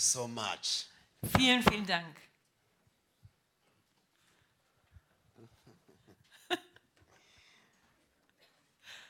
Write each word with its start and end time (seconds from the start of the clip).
You 0.00 0.02
so 0.02 0.26
much. 0.26 0.86
Vielen, 1.36 1.62
vielen 1.62 1.84
Dank. 1.84 2.16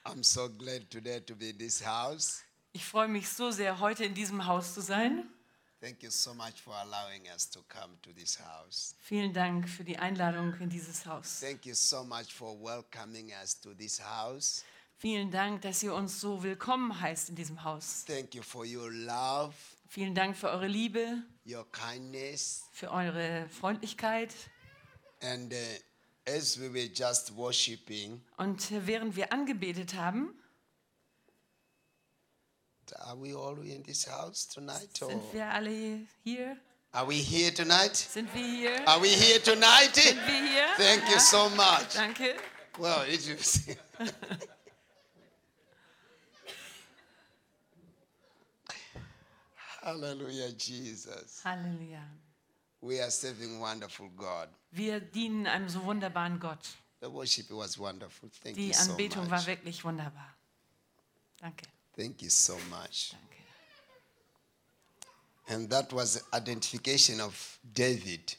I'm 0.05 0.25
so 0.25 0.49
glad 0.49 0.91
today 0.91 1.21
to 1.21 1.37
be 1.37 1.51
in 1.51 1.59
this 1.59 1.81
house. 1.81 2.43
Ich 2.73 2.85
freue 2.85 3.07
mich 3.07 3.29
so 3.29 3.53
sehr, 3.53 3.79
heute 3.79 4.05
in 4.05 4.15
diesem 4.15 4.45
Haus 4.47 4.75
zu 4.75 4.81
sein. 4.81 5.29
Thank 5.81 6.03
you 6.03 6.11
so 6.11 6.35
much 6.35 6.61
for 6.61 6.75
allowing 6.75 7.29
us 7.33 7.49
to 7.51 7.61
come 7.69 7.97
to 8.03 8.13
this 8.13 8.37
house. 8.41 8.97
Vielen 8.99 9.33
Dank 9.33 9.69
für 9.69 9.85
die 9.85 9.97
Einladung 9.97 10.55
in 10.55 10.71
dieses 10.71 11.07
Haus. 11.07 11.39
Thank 11.39 11.67
you 11.67 11.75
so 11.75 12.03
much 12.03 12.35
for 12.35 12.61
welcoming 12.61 13.31
us 13.41 13.55
to 13.61 13.75
this 13.75 14.01
house. 14.01 14.65
Vielen 14.99 15.31
Dank, 15.31 15.63
dass 15.63 15.85
ihr 15.85 15.95
uns 15.95 16.21
so 16.21 16.43
willkommen 16.43 17.01
heißt 17.01 17.29
in 17.29 17.37
diesem 17.37 17.63
Haus. 17.63 18.05
Thank 18.07 18.35
you 18.35 18.43
for 18.43 18.65
your 18.67 18.91
love, 18.91 19.55
Vielen 19.93 20.15
Dank 20.15 20.37
für 20.37 20.51
eure 20.51 20.69
Liebe, 20.69 21.21
kindness, 21.73 22.63
für 22.71 22.93
eure 22.93 23.49
Freundlichkeit. 23.49 24.33
and 25.21 25.53
uh, 25.53 25.57
as 26.31 26.61
we 26.61 26.73
were 26.73 26.89
just 26.95 27.35
worshiping, 27.35 28.23
Und 28.37 28.69
während 28.87 29.17
wir 29.17 29.33
angebetet 29.33 29.95
haben, 29.95 30.33
are 33.01 33.21
we 33.21 33.35
all 33.37 33.59
in 33.67 33.83
this 33.83 34.07
house 34.09 34.47
tonight? 34.47 35.03
Or 35.03 35.09
sind 35.11 35.33
wir 35.33 35.47
alle 35.47 36.07
hier? 36.23 36.57
are 36.93 37.09
we 37.09 37.15
here 37.17 37.53
tonight? 37.53 37.97
Sind 37.97 38.33
wir 38.33 38.47
hier? 38.47 38.87
Are 38.89 39.03
we 39.03 39.09
here 39.09 39.43
tonight? 39.43 39.93
Sind 39.97 40.25
wir 40.25 40.47
hier? 40.47 40.67
Thank 40.77 41.03
you 41.09 41.15
Ja, 41.15 41.19
so 41.21 41.49
much. 41.51 41.95
Danke. 41.95 42.37
Well, 42.79 43.05
it 43.09 43.27
is. 43.27 43.63
Hallelujah, 49.83 50.53
Jesus. 50.53 51.41
Halleluja. 51.45 52.03
We 52.83 53.01
are 53.01 53.11
serving 53.11 53.61
wonderful 53.61 54.09
God. 54.17 54.49
Wir 54.73 55.01
dienen 55.01 55.47
einem 55.47 55.69
so 55.69 55.85
wunderbaren 55.85 56.39
Gott. 56.41 56.67
The 57.01 57.11
worship 57.11 57.51
was 57.51 57.79
wonderful. 57.79 58.31
Thank 58.43 58.57
Die 58.57 58.69
you 58.69 58.73
so 58.75 58.91
Anbetung 58.93 59.23
much. 59.25 59.31
war 59.31 59.47
wirklich 59.47 59.85
wunderbar. 59.85 60.35
Danke. 61.39 61.67
Thank 61.97 62.23
you 62.23 62.31
so 62.31 62.57
much. 62.71 63.13
Danke. 63.13 63.37
And 65.49 65.71
that 65.71 65.93
was 65.93 66.23
identification 66.33 67.21
of 67.21 67.59
David. 67.65 68.37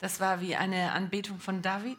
Das 0.00 0.20
war 0.20 0.40
wie 0.40 0.54
eine 0.54 0.92
Anbetung 0.92 1.38
von 1.38 1.62
David. 1.62 1.98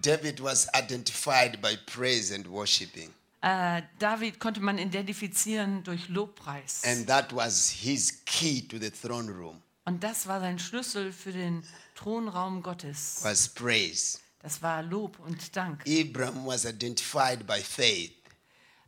David 0.00 0.40
was 0.42 0.68
identified 0.74 1.60
by 1.60 1.76
praise 1.86 2.32
and 2.34 2.48
worshiping. 2.48 3.12
Äh, 3.42 3.82
David 3.98 4.38
konnte 4.38 4.60
man 4.60 4.78
identifizieren 4.78 5.82
durch 5.82 6.08
Lobpreis. 6.08 6.82
And 6.84 7.06
that 7.08 7.34
was 7.34 7.68
his 7.70 8.24
key 8.24 8.62
to 8.68 8.78
the 8.78 8.90
throne 8.90 9.30
room 9.32 9.60
Und 9.84 10.04
das 10.04 10.26
war 10.28 10.38
sein 10.40 10.58
Schlüssel 10.60 11.12
für 11.12 11.32
den 11.32 11.64
Thronraum 11.96 12.62
Gottes. 12.62 13.18
was 13.22 13.48
praise. 13.48 14.20
Das 14.40 14.62
war 14.62 14.82
Lob 14.82 15.18
und 15.20 15.56
Dank. 15.56 15.84
Abraham 15.88 16.46
was 16.46 16.64
identified 16.64 17.44
by 17.46 17.60
faith. 17.60 18.12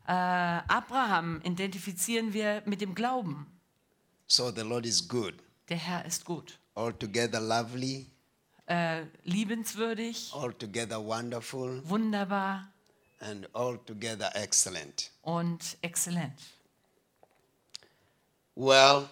Äh, 0.06 0.12
Abraham 0.12 1.40
identifizieren 1.42 2.32
wir 2.32 2.62
mit 2.66 2.80
dem 2.80 2.94
Glauben. 2.94 3.46
So 4.26 4.52
the 4.54 4.60
Lord 4.62 4.86
is 4.86 5.08
good. 5.08 5.34
Der 5.68 5.78
Herr 5.78 6.04
ist 6.04 6.24
gut. 6.24 6.58
Altogether 6.76 7.40
lovely, 7.40 8.06
Äh, 8.66 9.02
liebenswürdig, 9.24 10.30
altogether 10.32 11.04
wonderful, 11.04 11.82
wunderbar 11.88 12.72
and 13.24 13.48
altogether 13.54 14.30
excellent. 14.34 15.10
und 15.22 15.76
exzellent. 15.82 16.32
Well, 18.56 19.08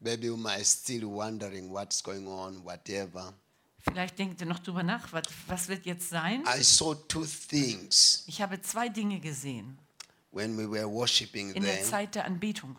maybe 0.00 0.26
you 0.26 0.36
might 0.36 0.66
still 0.66 1.08
wondering 1.08 1.70
what's 1.70 2.02
going 2.02 2.26
on, 2.26 2.64
whatever. 2.64 3.32
Vielleicht 3.78 4.18
denkt 4.18 4.40
ihr 4.40 4.46
noch 4.46 4.60
drüber 4.60 4.82
nach, 4.82 5.12
was, 5.12 5.24
was 5.46 5.68
wird 5.68 5.84
jetzt 5.84 6.08
sein? 6.08 6.42
I 6.46 6.62
saw 6.62 6.94
two 6.94 7.24
things 7.26 8.24
Ich 8.26 8.40
habe 8.40 8.60
zwei 8.62 8.88
Dinge 8.88 9.20
gesehen 9.20 9.78
when 10.32 10.56
we 10.56 10.66
were 10.68 10.88
worshiping 10.88 11.54
in 11.54 11.62
der 11.62 11.76
them. 11.76 11.84
Zeit 11.84 12.14
der 12.14 12.24
Anbetung. 12.24 12.76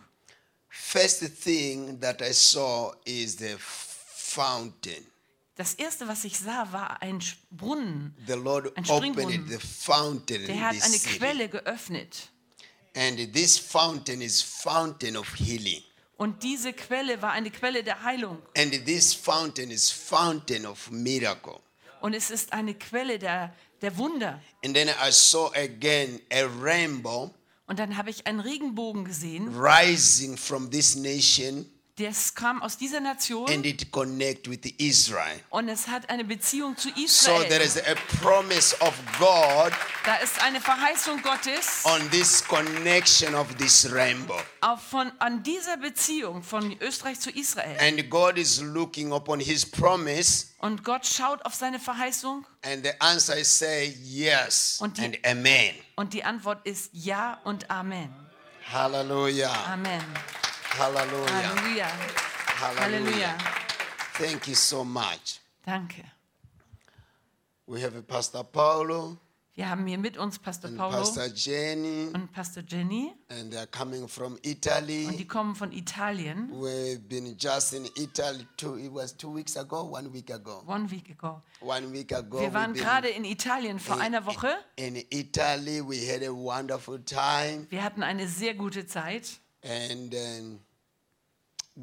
First 0.67 1.22
thing 1.44 2.00
that 2.01 2.22
I 2.22 2.34
saw 2.34 2.91
is 3.05 3.38
the 3.38 3.55
fountain. 3.59 5.05
Das 5.55 5.73
erste, 5.73 6.07
was 6.07 6.25
ich 6.25 6.38
sah, 6.38 6.71
war 6.73 7.01
ein 7.01 7.23
Brunnen. 7.49 8.13
The 8.27 8.33
Lord 8.33 8.75
Ein 8.77 8.83
opened 8.89 9.16
Springbrunnen. 9.16 9.47
the 9.47 9.57
fountain 9.59 10.45
Der 10.45 10.59
hat 10.61 10.75
eine. 10.81 10.99
Quelle 10.99 11.47
geöffnet. 11.49 12.29
And 12.95 13.33
this 13.33 13.57
fountain 13.57 14.21
is 14.21 14.41
fountain 14.41 15.16
of 15.17 15.27
healing. 15.38 15.81
Und 16.17 16.43
diese 16.43 16.71
Quelle 16.73 17.21
war 17.21 17.31
eine 17.31 17.51
Quelle 17.51 17.83
der 17.83 18.03
Heilung. 18.03 18.41
And 18.57 18.85
this 18.85 19.13
fountain 19.13 19.71
is 19.71 19.89
fountain 19.91 20.66
of 20.66 20.89
miracle. 20.91 21.59
Und 22.01 22.13
es 22.13 22.31
ist 22.31 22.53
eine 22.53 22.73
Quelle 22.73 23.17
der, 23.19 23.53
der 23.81 23.97
Wunder. 23.97 24.41
And 24.63 24.73
then 24.75 24.89
I 24.89 25.11
saw 25.11 25.51
again 25.55 26.22
a 26.31 26.43
rainbow 26.61 27.33
Und 27.67 27.79
dann 27.79 27.97
habe 27.97 28.09
ich 28.09 28.27
einen 28.27 28.39
Regenbogen 28.41 29.05
gesehen. 29.05 29.53
rising 29.57 30.37
from 30.37 30.69
this 30.69 30.95
nation 30.95 31.66
Das 31.97 32.35
kam 32.35 32.61
aus 32.61 32.75
dieser 32.78 33.00
Nation 33.00 33.50
and 33.50 33.66
it 33.66 33.89
connect 33.89 34.50
with 34.50 34.59
Israel. 34.79 35.39
und 35.50 35.69
es 35.69 35.88
hat 35.88 36.09
eine 36.09 36.25
Beziehung 36.25 36.75
zu 36.75 36.89
So 36.89 37.41
there 37.44 37.61
Israel. 37.61 37.61
is 37.61 37.78
a 37.78 37.95
promise 38.22 38.75
of 38.81 38.94
God 39.17 39.72
Da 40.03 40.16
ist 40.17 40.41
eine 40.44 40.59
Verheißung 40.59 41.22
Gottes 41.22 41.85
on 41.85 42.09
this 42.11 42.44
connection 42.45 43.34
of 43.34 43.47
this 43.55 43.89
rainbow. 43.89 44.38
auf 44.59 44.81
von, 44.81 45.09
an 45.19 45.41
dieser 45.44 45.78
Beziehung 45.78 46.44
von 46.44 46.75
Österreich 46.81 47.17
zu 47.22 47.29
Israel. 47.29 47.78
And 47.79 48.09
God 48.09 48.38
is 48.38 48.59
looking 48.59 49.13
upon 49.13 49.39
his 49.39 49.66
promise 49.66 50.47
Und 50.59 50.84
Gott 50.84 51.05
schaut 51.05 51.45
auf 51.45 51.53
seine 51.53 51.79
Verheißung 51.79 52.45
and 52.63 52.84
the 52.85 52.91
answer 53.00 53.38
is 53.38 53.57
say 53.57 53.95
yes 54.03 54.79
Und 54.81 54.97
die- 54.97 55.05
and 55.05 55.17
amen. 55.25 55.75
und 55.95 56.11
die 56.11 56.25
Antwort 56.25 56.66
ist 56.67 56.89
Ja 56.91 57.39
und 57.45 57.69
Amen. 57.72 58.13
Hallelujah. 58.69 59.53
Amen. 59.72 60.03
Hallelujah. 60.77 61.31
Halleluja. 61.31 61.87
Halleluja. 62.59 63.37
Thank 64.17 64.47
you 64.49 64.55
so 64.55 64.83
much. 64.83 65.39
Danke. 65.65 66.03
We 67.65 67.79
have 67.81 67.95
a 67.95 68.01
Pastor 68.01 68.43
Paulo 68.43 69.17
Wir 69.55 69.69
haben 69.69 69.87
hier 69.87 69.97
mit 69.97 70.17
uns 70.17 70.37
Pastor 70.37 70.67
and 70.67 70.77
Paulo 70.77 70.97
Pastor 70.97 71.27
Jenny, 71.33 72.09
und 72.13 72.29
Pastor 72.33 72.61
Jenny 72.61 73.13
and 73.29 73.53
they're 73.53 73.65
coming 73.67 74.05
from 74.09 74.33
und 74.33 74.45
die 74.45 74.51
Italy. 74.51 75.25
kommen 75.27 75.55
von 75.55 75.71
Italien. 75.71 76.51
We've 76.51 76.99
been 77.07 77.37
just 77.37 77.73
in 77.73 77.85
Italy 77.95 78.45
two, 78.57 78.75
it 78.77 78.93
was 78.93 79.15
two 79.15 79.33
weeks 79.33 79.55
ago, 79.55 79.83
one 79.89 80.11
week 80.11 80.29
ago. 80.29 80.61
One 80.65 80.89
week 80.91 81.09
ago. 81.09 81.41
One 81.61 81.89
week 81.93 82.11
ago, 82.11 82.41
Wir 82.41 82.53
waren 82.53 82.73
gerade 82.73 83.07
in 83.07 83.23
Italien 83.23 83.79
vor 83.79 83.97
einer 83.97 84.25
Woche. 84.25 84.49
in 84.75 84.97
Italy. 85.09 85.79
We 85.81 86.05
had 86.05 86.21
a 86.21 86.33
wonderful 86.33 86.99
time, 86.99 87.65
Wir 87.69 87.81
hatten 87.81 88.03
eine 88.03 88.28
sehr 88.28 88.55
gute 88.55 88.85
Zeit. 88.87 89.39
And 89.66 90.12
then 90.12 90.59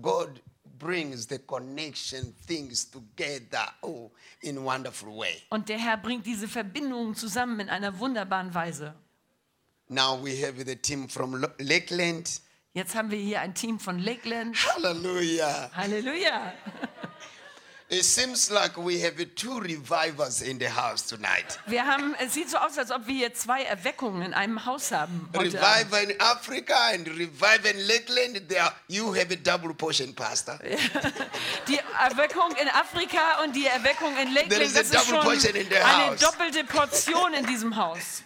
God 0.01 0.41
brings 0.79 1.27
the 1.27 1.39
connection 1.39 2.35
things 2.47 2.91
together 2.91 3.67
oh, 3.83 4.11
in 4.43 4.65
wonderful 4.65 5.17
way. 5.17 5.43
Und 5.51 5.69
der 5.69 5.79
Herr 5.79 5.97
bringt 5.97 6.27
diese 6.27 6.49
Verbindungen 6.49 7.15
zusammen 7.15 7.61
in 7.61 7.69
einer 7.69 7.99
wunderbaren 7.99 8.55
Weise. 8.55 8.95
Now 9.89 10.17
we 10.17 10.37
have 10.45 10.65
the 10.65 10.77
team 10.77 11.09
from 11.09 11.45
Lakeland. 11.59 12.41
Jetzt 12.75 12.95
haben 12.95 13.11
wir 13.11 13.19
hier 13.19 13.41
ein 13.41 13.55
Team 13.55 13.79
von 13.79 13.99
Lakeland. 13.99 14.57
Hallelujah! 14.57 15.71
Halleluja. 15.75 16.55
It 17.93 18.07
seems 18.07 18.51
like 18.51 18.79
we 18.79 19.01
have 19.01 19.23
two 19.35 19.61
revivers 19.61 20.41
in 20.41 20.59
the 20.59 20.71
house 20.71 21.03
tonight. 21.03 21.59
Wir 21.67 21.85
haben, 21.85 22.15
es 22.19 22.33
sieht 22.33 22.49
so 22.49 22.57
aus, 22.57 22.79
als 22.79 22.91
ob 22.91 23.07
wir 23.07 23.15
hier 23.15 23.35
zwei 23.35 23.65
Erweckungen 23.65 24.23
in 24.23 24.33
einem 24.33 24.65
Haus 24.65 24.93
haben. 24.93 25.29
Heute 25.37 25.63
Abend. 25.63 25.93
Revival 25.93 26.11
in 26.11 26.21
Africa 26.23 26.75
and 26.95 27.07
revival 27.07 27.71
in 27.71 27.87
Lakeland. 27.87 28.49
There, 28.49 28.73
you 28.89 29.15
have 29.15 29.31
a 29.31 29.37
double 29.37 29.75
portion, 29.75 30.15
Pastor. 30.15 30.59
Die 31.69 31.79
Erweckung 32.01 32.57
in 32.63 32.69
Afrika 32.71 33.45
und 33.45 33.55
die 33.55 33.67
Erweckung 33.67 34.17
in 34.17 34.33
Lakeland, 34.33 34.75
das 34.75 34.91
ist 34.91 35.07
schon 35.07 35.19
eine 35.19 36.17
doppelte 36.17 36.65
Portion 36.65 37.35
in 37.35 37.45
diesem 37.45 37.77
Haus. 37.77 38.23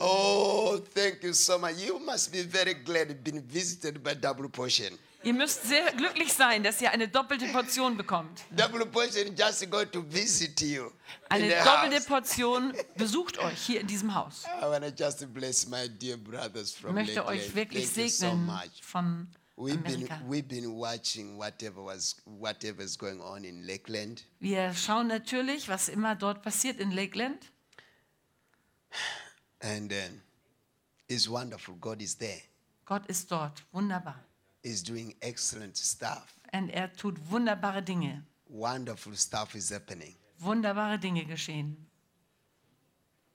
Oh, 0.00 0.78
thank 0.94 1.22
you 1.22 1.34
so 1.34 1.58
much. 1.58 1.76
You 1.76 1.98
must 1.98 2.32
be 2.32 2.42
very 2.42 2.72
glad 2.72 3.22
being 3.22 3.42
visited 3.46 4.02
by 4.02 4.14
double 4.14 4.48
portion. 4.48 4.98
Ihr 5.24 5.34
müsst 5.34 5.64
sehr 5.64 5.92
glücklich 5.92 6.32
sein, 6.32 6.62
dass 6.62 6.80
ihr 6.80 6.92
eine 6.92 7.08
doppelte 7.08 7.46
Portion 7.48 7.96
bekommt. 7.96 8.44
Double 8.50 8.86
portion 8.86 9.34
just 9.34 9.68
go 9.68 9.84
to 9.84 10.02
visit 10.08 10.60
you 10.60 10.86
in 10.86 10.92
Eine 11.28 11.48
doppelte 11.64 11.96
house. 11.96 12.06
Portion 12.06 12.72
besucht 12.96 13.38
euch 13.38 13.58
hier 13.58 13.80
in 13.80 13.88
diesem 13.88 14.14
Haus. 14.14 14.44
I 14.44 14.64
want 14.66 14.84
to 14.84 14.92
just 14.96 15.26
bless 15.34 15.66
my 15.66 15.88
dear 15.88 16.16
brothers 16.16 16.70
Ich 16.70 16.76
from 16.76 16.94
möchte 16.94 17.26
euch 17.26 17.52
wirklich 17.54 17.92
Thank 17.92 18.10
so 18.10 18.26
segnen 18.26 18.46
much. 18.46 18.82
von 18.82 19.28
We've 19.56 19.76
been, 19.76 20.08
we've 20.28 20.46
been 20.46 20.70
watching 20.78 21.36
whatever 21.36 21.84
was 21.84 22.14
whatever 22.24 22.80
is 22.80 22.96
going 22.96 23.20
on 23.20 23.42
in 23.42 23.64
Lakeland. 23.64 24.24
Wir 24.38 24.72
schauen 24.72 25.08
natürlich, 25.08 25.68
was 25.68 25.88
immer 25.88 26.14
dort 26.14 26.42
passiert 26.42 26.78
in 26.78 26.92
Lakeland. 26.92 27.50
And 29.60 29.92
um, 29.92 30.22
it's 31.08 31.28
wonderful. 31.28 31.74
God 31.74 32.00
is 32.00 32.16
there. 32.16 32.40
Gott 32.84 33.06
ist 33.08 33.32
dort. 33.32 33.64
Wunderbar. 33.72 34.22
Is 34.62 34.82
doing 34.82 35.14
excellent 35.20 35.76
stuff. 35.76 36.34
Und 36.52 36.70
er 36.70 36.92
tut 36.92 37.16
wunderbare 37.30 37.82
Dinge. 37.82 38.24
Wonderful 38.48 39.14
stuff 39.16 39.54
is 39.54 39.70
happening. 39.70 40.14
Wunderbare 40.38 40.98
Dinge 40.98 41.24
geschehen. 41.24 41.76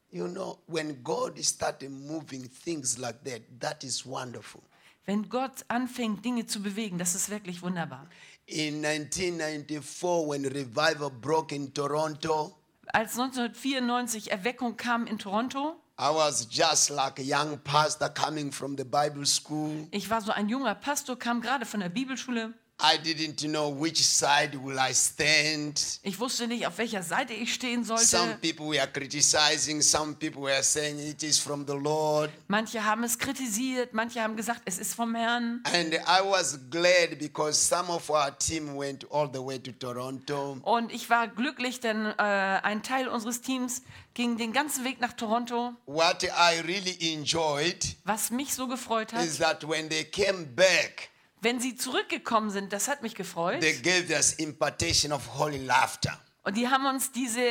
You 0.09 0.27
know, 0.27 0.59
when 0.67 1.01
God 1.03 1.39
started 1.43 1.89
moving 1.91 2.47
things 2.63 2.97
like 2.99 3.23
that, 3.23 3.41
that 3.59 3.83
is 3.83 4.05
wonderful. 4.05 4.61
Wenn 5.05 5.27
Gott 5.27 5.65
anfängt, 5.67 6.23
Dinge 6.23 6.45
zu 6.45 6.61
bewegen, 6.61 6.97
das 6.97 7.13
ist 7.15 7.29
wirklich 7.29 7.61
wunderbar. 7.61 8.07
In 8.45 8.83
1994, 8.85 10.27
when 10.27 10.45
revival 10.45 11.09
broke 11.09 11.53
in 11.53 11.73
Toronto, 11.73 12.55
Als 12.87 13.17
1994 13.17 14.31
Erweckung 14.31 14.77
kam 14.77 15.07
in 15.07 15.17
Toronto, 15.17 15.75
I 15.97 16.09
was 16.09 16.47
just 16.47 16.89
like 16.89 17.19
a 17.19 17.23
young 17.23 17.59
pastor 17.59 18.09
coming 18.09 18.51
from 18.51 18.75
the 18.75 18.83
Bible 18.83 19.25
school. 19.25 19.87
ich 19.91 20.09
war 20.09 20.21
so 20.21 20.31
ein 20.31 20.49
junger 20.49 20.73
Pastor, 20.73 21.15
kam 21.15 21.39
gerade 21.41 21.65
von 21.65 21.81
der 21.81 21.89
Bibelschule. 21.89 22.53
I 22.85 22.97
didn't 22.97 23.39
know 23.49 23.69
which 23.69 24.05
side 24.05 24.57
will 24.61 24.77
I 24.77 24.93
stand. 24.93 25.99
Ich 26.03 26.19
wusste 26.19 26.47
nicht, 26.47 26.67
auf 26.67 26.77
welcher 26.77 27.01
Seite 27.01 27.31
ich 27.33 27.53
stehen 27.53 27.85
Some 27.85 27.97
sollte. 27.97 28.37
people 28.41 28.65
were 28.67 28.85
criticizing, 28.87 29.81
some 29.81 30.15
people 30.15 30.41
were 30.41 30.61
saying 30.61 30.99
it 30.99 31.23
is 31.23 31.39
from 31.39 31.65
the 31.65 31.77
Lord. 31.77 32.29
Manche 32.49 32.83
haben 32.83 33.05
es 33.05 33.17
kritisiert, 33.17 33.93
manche 33.93 34.21
haben 34.21 34.35
gesagt, 34.35 34.63
es 34.65 34.79
ist 34.79 34.95
vom 34.95 35.15
Herrn. 35.15 35.63
And 35.73 35.93
I 35.93 36.21
was 36.23 36.59
glad 36.69 37.17
because 37.19 37.57
some 37.57 37.89
of 37.89 38.09
our 38.09 38.37
team 38.37 38.75
went 38.77 39.09
all 39.09 39.29
the 39.31 39.39
way 39.39 39.57
to 39.59 39.71
Toronto. 39.71 40.57
Und 40.63 40.91
ich 40.91 41.09
war 41.09 41.29
glücklich, 41.29 41.79
denn 41.79 42.05
äh, 42.05 42.13
ein 42.17 42.83
Teil 42.83 43.07
unseres 43.07 43.39
Teams 43.39 43.83
ging 44.13 44.37
den 44.37 44.51
ganzen 44.51 44.83
Weg 44.83 44.99
nach 44.99 45.13
Toronto. 45.13 45.73
What 45.85 46.23
I 46.23 46.59
really 46.67 46.97
enjoyed 47.13 47.95
Was 48.03 48.29
mich 48.29 48.53
so 48.53 48.67
gefreut 48.67 49.13
hat, 49.13 49.25
is 49.25 49.37
that 49.37 49.65
when 49.65 49.87
they 49.87 50.03
came 50.03 50.45
back, 50.45 51.09
wenn 51.43 51.59
sie 51.59 51.75
zurückgekommen 51.75 52.49
sind, 52.49 52.73
das 52.73 52.87
hat 52.87 53.01
mich 53.01 53.15
gefreut. 53.15 53.61
they 53.61 53.73
gave 53.73 54.13
us 54.13 54.33
impartation 54.33 55.11
of 55.11 55.21
holy 55.37 55.57
laughter. 55.57 56.19
Und 56.43 56.57
die 56.57 56.67
haben 56.67 56.85
uns 56.85 57.11
diese, 57.11 57.41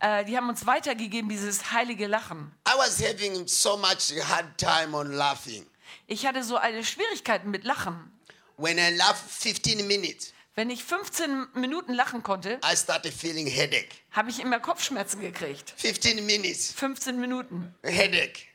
äh, 0.00 0.24
die 0.26 0.36
haben 0.36 0.48
uns 0.48 0.66
weitergegeben, 0.66 1.28
dieses 1.30 1.72
heilige 1.72 2.06
Lachen. 2.06 2.52
I 2.68 2.72
was 2.76 3.00
having 3.02 3.46
so 3.46 3.76
much 3.76 4.12
hard 4.28 4.58
time 4.58 4.96
on 4.96 5.12
laughing. 5.12 5.66
Ich 6.06 6.26
hatte 6.26 6.42
so 6.44 6.56
eine 6.56 6.84
Schwierigkeiten 6.84 7.50
mit 7.50 7.64
Lachen. 7.64 8.12
When 8.58 8.78
I 8.78 8.94
laughed 8.96 9.22
15 9.28 9.86
minutes, 9.86 10.32
Wenn 10.54 10.70
ich 10.70 10.84
15 10.84 11.48
Minuten 11.54 11.92
lachen 11.92 12.22
konnte, 12.22 12.58
habe 12.62 14.30
ich 14.30 14.40
immer 14.40 14.58
Kopfschmerzen 14.58 15.20
gekriegt. 15.20 15.74
15 15.76 16.24
minutes, 16.24 16.72
15 16.72 17.20
Minuten 17.20 17.74
headache. 17.82 18.46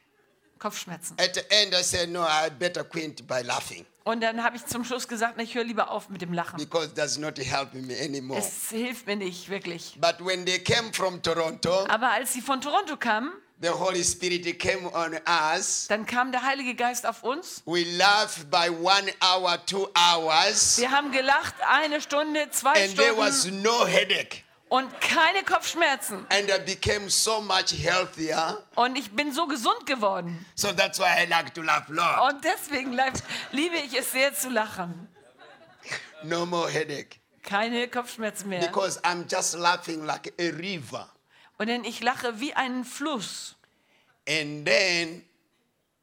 Kopfschmerzen. 0.61 1.17
At 1.19 1.33
the 1.33 1.41
end, 1.49 1.73
I 1.73 1.83
said, 1.83 2.09
no, 2.09 2.21
I 2.21 2.49
better 2.49 2.83
quit 2.83 3.27
by 3.27 3.41
laughing 3.43 3.85
Und 4.03 4.21
dann 4.21 4.43
habe 4.43 4.55
ich 4.57 4.65
zum 4.65 4.83
Schluss 4.85 5.07
gesagt, 5.07 5.41
ich 5.41 5.55
höre 5.55 5.63
lieber 5.63 5.89
auf 5.89 6.09
mit 6.09 6.21
dem 6.21 6.33
Lachen. 6.33 6.57
because 6.57 6.93
that's 6.93 7.17
not 7.17 7.37
helping 7.39 7.85
me 7.87 7.95
anymore. 7.99 8.39
Es 8.39 8.69
hilft 8.69 9.07
mir 9.07 9.15
nicht 9.15 9.49
wirklich. 9.49 9.97
But 9.99 10.23
when 10.23 10.45
they 10.45 10.59
came 10.59 10.93
from 10.93 11.21
Toronto, 11.21 11.85
Aber 11.87 12.11
als 12.11 12.33
sie 12.33 12.41
von 12.41 12.61
Toronto 12.61 12.95
kamen, 12.95 13.31
the 13.59 13.69
Holy 13.69 14.03
Spirit 14.03 14.59
came 14.59 14.91
on 14.93 15.19
us. 15.55 15.87
dann 15.87 16.05
kam 16.05 16.31
der 16.31 16.43
Heilige 16.43 16.75
Geist 16.75 17.07
auf 17.07 17.23
uns. 17.23 17.63
We 17.65 17.83
laughed 17.97 18.49
by 18.51 18.69
one 18.69 19.11
hour, 19.21 19.57
two 19.65 19.89
hours, 19.95 20.77
Wir 20.77 20.91
haben 20.91 21.11
gelacht, 21.11 21.55
eine 21.67 22.01
Stunde, 22.01 22.49
zwei 22.51 22.85
and 22.85 22.95
there 22.95 23.17
was 23.17 23.41
Stunden 23.41 23.63
no 23.63 23.85
headache. 23.87 24.43
Und 24.71 25.01
keine 25.01 25.43
Kopfschmerzen. 25.43 26.25
And 26.29 26.49
I 26.49 26.57
became 26.65 27.09
so 27.09 27.41
much 27.41 27.73
healthier. 27.73 28.63
Und 28.75 28.97
ich 28.97 29.11
bin 29.11 29.33
so 29.33 29.45
gesund 29.45 29.85
geworden. 29.85 30.45
So 30.55 30.71
that's 30.71 30.97
why 30.97 31.23
I 31.23 31.27
like 31.27 31.53
to 31.55 31.61
laugh, 31.61 31.89
Lord. 31.89 32.33
Und 32.33 32.45
deswegen 32.45 32.97
liebe 33.51 33.75
ich 33.75 33.97
es 33.97 34.13
sehr 34.13 34.33
zu 34.33 34.49
lachen. 34.49 35.09
No 36.23 36.45
more 36.45 36.69
headache. 36.69 37.19
Keine 37.43 37.89
Kopfschmerzen 37.89 38.47
mehr. 38.47 38.61
Because 38.61 38.97
I'm 39.03 39.25
just 39.29 39.55
laughing 39.55 40.05
like 40.05 40.33
a 40.39 40.51
river. 40.55 41.09
Und 41.57 41.67
denn 41.67 41.83
ich 41.83 42.01
lache 42.01 42.39
wie 42.39 42.53
ein 42.53 42.85
Fluss. 42.85 43.57
And 44.25 44.65
then 44.65 45.25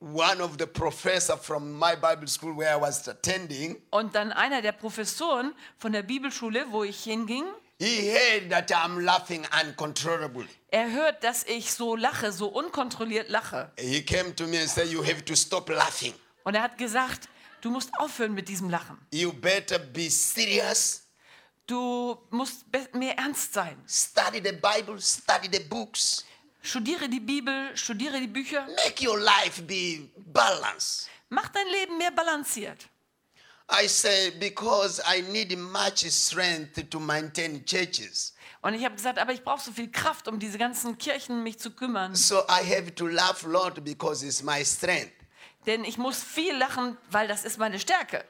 one 0.01 0.43
of 0.43 0.59
the 0.59 0.67
professor 0.67 1.39
from 1.39 1.73
my 1.73 1.95
Bible 1.97 2.29
school 2.29 2.53
where 2.53 2.77
I 2.77 2.81
was 2.81 3.09
attending, 3.09 3.81
Und 3.91 4.15
dann 4.15 4.31
einer 4.31 4.61
der 4.61 4.73
Professoren 4.73 5.55
von 5.79 5.93
der 5.93 6.03
Bibelschule, 6.03 6.67
wo 6.71 6.85
ich 6.85 7.03
hinging, 7.05 7.47
he 7.79 8.11
heard 8.11 8.51
that 8.51 8.71
I'm 8.73 9.01
laughing 9.05 9.47
uncontrollably. 9.63 10.49
er 10.71 10.91
hört, 10.93 11.23
dass 11.23 11.45
ich 11.45 11.73
so 11.73 11.97
lache, 11.97 12.33
so 12.33 12.49
unkontrolliert 12.49 13.29
lache. 13.31 13.71
He 13.79 14.03
came 14.03 14.35
to 14.37 14.47
me 14.47 14.59
and 14.61 14.69
said, 14.69 14.89
You 14.89 15.03
have 15.05 15.25
to 15.25 15.35
stop 15.35 15.69
laughing. 15.69 16.15
Und 16.45 16.55
er 16.55 16.63
hat 16.63 16.79
gesagt, 16.79 17.29
du 17.61 17.71
musst 17.71 17.91
aufhören 17.99 18.35
mit 18.35 18.49
diesem 18.49 18.71
Lachen. 18.71 18.99
You 19.13 19.33
better 19.33 19.79
be 19.79 20.11
serious. 20.11 21.05
Du 21.67 22.17
musst 22.31 22.65
mehr 22.95 23.17
ernst 23.19 23.53
sein. 23.53 23.77
Study 23.87 24.41
the 24.43 24.53
Bible, 24.53 24.99
study 25.01 25.49
the 25.53 25.61
books. 25.61 26.25
Studiere 26.63 27.09
die 27.09 27.21
Bibel, 27.21 27.77
studiere 27.77 28.19
die 28.19 28.27
Bücher. 28.27 28.67
Make 28.85 29.07
your 29.07 29.19
life 29.19 29.63
be 29.63 30.09
balanced. 30.17 31.09
Mach 31.29 31.49
dein 31.49 31.67
Leben 31.69 31.99
mehr 31.99 32.11
balanciert. 32.11 32.89
I 33.71 33.87
say, 33.87 34.31
because 34.31 35.01
I 35.07 35.21
need 35.31 35.57
much 35.59 36.05
strength 36.11 36.89
to 36.91 36.99
maintain 37.01 37.65
churches. 37.67 38.35
Und 38.63 38.75
ich 38.75 38.85
habe 38.85 38.97
gesagt, 38.97 39.19
aber 39.19 39.33
ich 39.33 39.45
brauche 39.45 39.63
so 39.63 39.73
viel 39.73 39.91
Kraft, 39.91 40.27
um 40.27 40.39
diese 40.39 40.59
ganzen 40.59 40.97
Kirchen 40.99 41.43
mich 41.43 41.59
zu 41.59 41.71
kümmern. 41.71 42.15
So 42.15 42.41
I 42.49 42.65
have 42.75 42.95
to 42.95 43.07
laugh 43.07 43.45
a 43.45 43.49
lot 43.49 43.85
because 43.85 44.25
it's 44.27 44.43
my 44.43 44.65
strength. 44.65 45.13
Denn 45.67 45.85
ich 45.85 45.99
muss 45.99 46.23
viel 46.23 46.57
lachen, 46.57 46.97
weil 47.11 47.29
das 47.29 47.45
ist 47.45 47.59
meine 47.59 47.79
Stärke. 47.79 48.25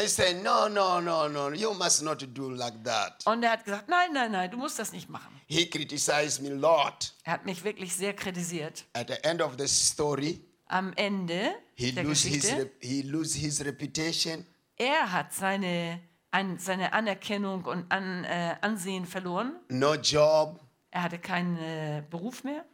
I 0.00 0.06
say, 0.06 0.32
no, 0.32 0.68
no, 0.68 1.00
no, 1.00 1.28
no, 1.28 1.50
you 1.50 1.74
must 1.74 2.02
not 2.02 2.24
do 2.34 2.50
like 2.50 2.84
that. 2.84 3.26
Und 3.26 3.42
er 3.42 3.50
hat 3.52 3.64
gesagt, 3.64 3.88
nein, 3.88 4.12
nein, 4.12 4.30
nein, 4.30 4.50
du 4.50 4.56
musst 4.56 4.78
das 4.78 4.92
nicht 4.92 5.08
machen. 5.10 5.40
He 5.46 5.68
criticized 5.68 6.40
me 6.40 6.50
a 6.50 6.54
lot. 6.54 7.12
Er 7.24 7.32
hat 7.32 7.44
mich 7.46 7.64
wirklich 7.64 7.96
sehr 7.96 8.14
kritisiert. 8.14 8.84
At 8.92 9.08
the 9.08 9.24
end 9.24 9.42
of 9.42 9.54
the 9.58 9.66
story, 9.66 10.40
Am 10.66 10.92
Ende 10.94 11.54
he 11.74 11.90
der 11.92 12.04
lose 12.04 12.28
his, 12.28 12.42
Geschichte, 12.42 12.62
rep- 12.62 12.72
he 12.80 13.02
lose 13.02 13.36
his 13.36 13.64
reputation. 13.64 14.46
Er 14.78 15.12
hat 15.12 15.32
seine, 15.32 16.00
an, 16.30 16.58
seine 16.58 16.92
Anerkennung 16.92 17.64
und 17.64 17.90
an, 17.90 18.24
äh, 18.24 18.56
Ansehen 18.60 19.04
verloren. 19.06 19.56
No 19.68 19.94
job, 19.94 20.60
Er 20.90 21.02
hatte 21.02 21.18
keinen 21.18 21.58
äh, 21.58 22.02
Beruf 22.08 22.44
mehr. 22.44 22.64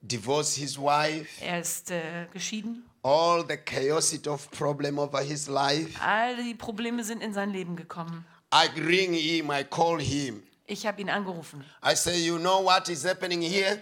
divorced 0.00 0.54
his 0.56 0.78
wife, 0.78 1.44
Er 1.44 1.60
ist 1.60 1.90
äh, 1.90 2.26
geschieden. 2.32 2.84
all 3.02 3.44
the 3.48 3.56
chaosity 3.56 4.28
of 4.28 4.50
problem 4.52 4.98
over 4.98 5.20
his 5.20 5.48
life. 5.48 5.98
All 6.04 6.36
die 6.36 6.54
Probleme 6.54 7.02
sind 7.04 7.22
in 7.22 7.32
sein 7.34 7.50
Leben 7.50 7.76
gekommen. 7.76 8.24
I 8.54 8.68
ring 8.80 9.12
him, 9.12 9.50
I 9.50 9.64
call 9.64 10.00
him. 10.00 10.42
Ich 10.66 10.86
habe 10.86 11.00
ihn 11.00 11.10
angerufen. 11.10 11.64
I 11.84 11.94
say, 11.94 12.16
you 12.18 12.38
know 12.38 12.64
what 12.64 12.88
is 12.88 13.04
happening 13.04 13.40
here? 13.42 13.80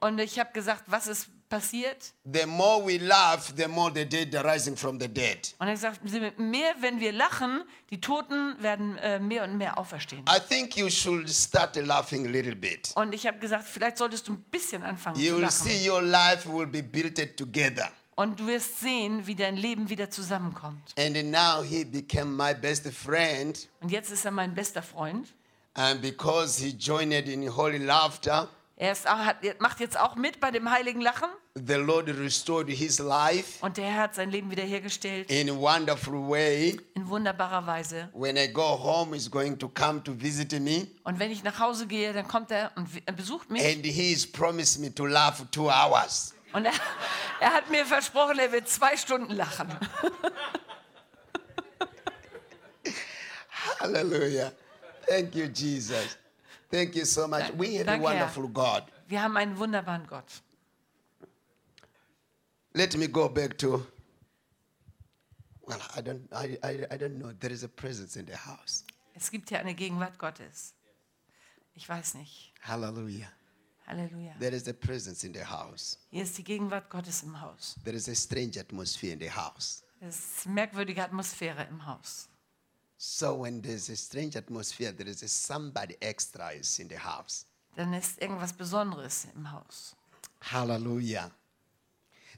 Und 0.00 0.18
ich 0.18 0.38
habe 0.38 0.50
gesagt, 0.52 0.82
was 0.86 1.06
ist 1.06 1.28
passiert? 1.48 2.12
The 2.24 2.46
more 2.46 2.84
we 2.84 2.98
laugh, 2.98 3.52
the 3.56 3.66
more 3.68 3.90
the 3.94 4.04
dead 4.04 4.34
are 4.34 4.44
rising 4.44 4.76
from 4.76 5.00
the 5.00 5.08
dead. 5.08 5.54
Und 5.58 5.68
er 5.68 5.74
gesagt, 5.74 6.00
mehr, 6.38 6.74
wenn 6.80 7.00
wir 7.00 7.12
lachen, 7.12 7.62
die 7.90 8.00
Toten 8.00 8.56
werden 8.62 8.96
äh, 8.98 9.18
mehr 9.18 9.44
und 9.44 9.56
mehr 9.56 9.78
auferstehen. 9.78 10.24
I 10.28 10.40
think 10.40 10.76
you 10.76 10.90
should 10.90 11.28
start 11.30 11.76
laughing 11.76 12.26
a 12.26 12.30
little 12.30 12.56
bit. 12.56 12.92
Und 12.94 13.14
ich 13.14 13.26
habe 13.26 13.38
gesagt, 13.38 13.64
vielleicht 13.64 13.98
solltest 13.98 14.28
du 14.28 14.32
ein 14.32 14.42
bisschen 14.50 14.82
anfangen 14.82 15.18
You 15.18 15.30
zu 15.30 15.34
will 15.36 15.42
lachen. 15.42 15.66
see 15.66 15.88
your 15.90 16.02
life 16.02 16.48
will 16.48 16.66
be 16.66 16.82
built 16.82 17.36
together. 17.36 17.90
Und 18.16 18.40
du 18.40 18.46
wirst 18.46 18.80
sehen, 18.80 19.26
wie 19.26 19.34
dein 19.34 19.56
Leben 19.56 19.90
wieder 19.90 20.08
zusammenkommt. 20.10 20.94
And 20.98 21.14
now 21.30 21.62
he 21.62 21.84
became 21.84 22.30
my 22.30 22.54
best 22.54 22.86
friend. 22.88 23.68
Und 23.80 23.90
jetzt 23.92 24.10
ist 24.10 24.24
er 24.24 24.30
mein 24.30 24.54
bester 24.54 24.82
Freund. 24.82 25.28
And 25.74 26.00
because 26.00 26.58
he 26.58 26.70
joined 26.70 27.28
in 27.28 27.46
holy 27.54 27.76
laughter, 27.76 28.48
Er 28.78 28.92
ist, 28.92 29.06
hat, 29.08 29.36
macht 29.58 29.80
jetzt 29.80 29.98
auch 29.98 30.16
mit 30.16 30.38
bei 30.38 30.50
dem 30.50 30.70
heiligen 30.70 31.00
Lachen. 31.00 31.28
the 31.54 31.74
Lord 31.76 32.08
restored 32.10 32.68
his 32.68 32.98
life 32.98 33.64
Und 33.64 33.78
der 33.78 33.86
Herr 33.86 34.02
hat 34.02 34.14
sein 34.14 34.30
Leben 34.30 34.50
wiederhergestellt 34.50 35.30
in 35.30 35.48
a 35.48 35.54
wonderful 35.56 36.28
way. 36.28 36.78
in 36.94 37.08
wunderbarer 37.08 37.66
Weise. 37.66 38.10
When 38.12 38.36
I 38.36 38.46
go 38.52 38.62
home, 38.78 39.14
he's 39.14 39.30
going 39.30 39.58
to 39.58 39.68
come 39.70 40.02
to 40.04 40.12
visit 40.14 40.52
me. 40.60 40.88
Und 41.04 41.18
wenn 41.18 41.30
ich 41.30 41.42
nach 41.42 41.58
Hause 41.58 41.86
gehe, 41.86 42.12
dann 42.12 42.28
kommt 42.28 42.50
er 42.50 42.70
und 42.76 42.86
besucht 43.16 43.50
mich. 43.50 43.64
And 43.64 43.82
he's 43.86 44.30
promised 44.30 44.78
me 44.80 44.94
to 44.94 45.06
laugh 45.06 45.42
two 45.50 45.70
hours. 45.70 46.34
Und 46.52 46.66
er, 46.66 46.72
er 47.40 47.52
hat 47.54 47.70
mir 47.70 47.86
versprochen, 47.86 48.38
er 48.38 48.52
wird 48.52 48.68
zwei 48.68 48.94
Stunden 48.98 49.32
lachen. 49.34 49.68
Hallelujah. 53.80 54.52
Thank 55.08 55.34
you, 55.34 55.46
Jesus. 55.46 56.16
Thank 56.70 56.96
you 56.96 57.04
so 57.04 57.28
much. 57.28 57.52
We 57.56 57.76
have 57.76 57.82
a 57.82 57.84
Danke, 57.84 58.08
Herr. 58.08 58.12
wonderful 58.12 58.48
God. 58.48 58.84
Wir 59.08 59.22
haben 59.22 59.36
einen 59.36 59.56
wunderbaren 59.56 60.06
Gott. 60.06 60.42
Let 62.74 62.96
me 62.96 63.08
go 63.08 63.28
back 63.28 63.56
to. 63.58 63.86
Well, 65.66 65.80
I 65.96 66.00
don't, 66.00 66.28
I, 66.32 66.58
I, 66.62 66.86
I 66.90 66.96
don't 66.98 67.18
know. 67.18 67.32
There 67.38 67.52
is 67.52 67.64
a 67.64 67.68
presence 67.68 68.16
in 68.16 68.26
the 68.26 68.36
house. 68.36 68.84
Es 69.14 69.30
gibt 69.30 69.48
hier 69.48 69.60
eine 69.60 69.74
Gegenwart 69.74 70.18
Gottes. 70.18 70.74
Ich 71.74 71.88
weiß 71.88 72.14
nicht. 72.14 72.52
Hallelujah. 72.62 73.28
Halleluja. 73.86 74.34
There 74.38 74.54
is 74.54 74.68
a 74.68 74.72
presence 74.72 75.24
in 75.24 75.32
the 75.32 75.44
house. 75.44 75.98
Hier 76.10 76.24
ist 76.24 76.36
die 76.36 76.44
Gegenwart 76.44 76.90
Gottes 76.90 77.22
im 77.22 77.40
Haus. 77.40 77.76
There 77.84 77.96
is 77.96 78.08
a 78.08 78.14
strange 78.14 78.58
atmosphere 78.58 79.12
in 79.12 79.20
the 79.20 79.30
house. 79.30 79.82
Es 80.00 80.18
ist 80.18 80.46
eine 80.46 80.54
merkwürdige 80.54 81.02
Atmosphäre 81.02 81.64
im 81.70 81.86
Haus. 81.86 82.28
So 82.98 83.34
when 83.34 83.60
there's 83.60 83.90
a 83.90 83.96
strange 83.96 84.36
atmosphere, 84.36 84.90
there 84.90 85.06
is 85.06 85.22
a 85.22 85.28
somebody 85.28 85.96
extra 86.00 86.48
is 86.52 86.78
in 86.78 86.88
the 86.88 86.98
house. 86.98 87.44
Dann 87.76 87.92
ist 87.92 88.20
irgendwas 88.22 88.54
Besonderes 88.54 89.26
im 89.34 89.52
Haus. 89.52 89.94
Hallelujah. 90.40 91.30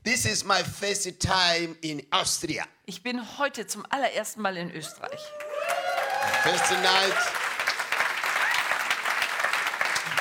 This 0.02 0.24
is 0.26 0.44
my 0.44 0.62
first 0.62 1.20
time 1.20 1.76
in 1.82 2.02
Austria. 2.10 2.66
Ich 2.86 3.02
bin 3.02 3.20
heute 3.38 3.66
zum 3.66 3.84
allerersten 3.90 4.42
Mal 4.42 4.56
in 4.56 4.70
Österreich. 4.72 5.20
First 6.42 6.72
night. 6.72 7.14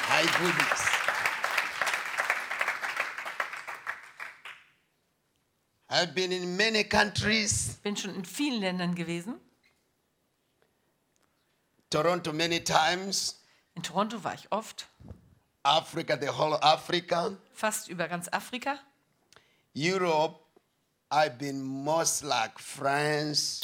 My 0.10 0.24
goodness. 0.39 0.88
I've 5.89 6.13
been 6.13 6.32
in 6.32 6.56
many 6.58 6.84
countries, 6.84 7.79
Bin 7.82 7.96
schon 7.96 8.13
in 8.13 8.25
vielen 8.25 8.62
Ländern 8.62 8.94
gewesen. 8.94 9.39
Toronto 11.89 12.34
many 12.34 12.60
times, 12.60 13.36
In 13.75 13.84
Toronto 13.84 14.24
war 14.24 14.34
ich 14.34 14.48
oft, 14.51 14.88
Africa, 15.63 16.17
the 16.20 16.27
whole 16.27 16.58
Africa, 16.62 17.38
fast 17.53 17.88
über 17.89 18.08
ganz 18.08 18.27
Afrika. 18.29 18.79
Europe. 19.74 20.39
I've 21.10 21.38
been 21.38 21.63
most 21.63 22.24
like 22.24 22.60
France, 22.60 23.62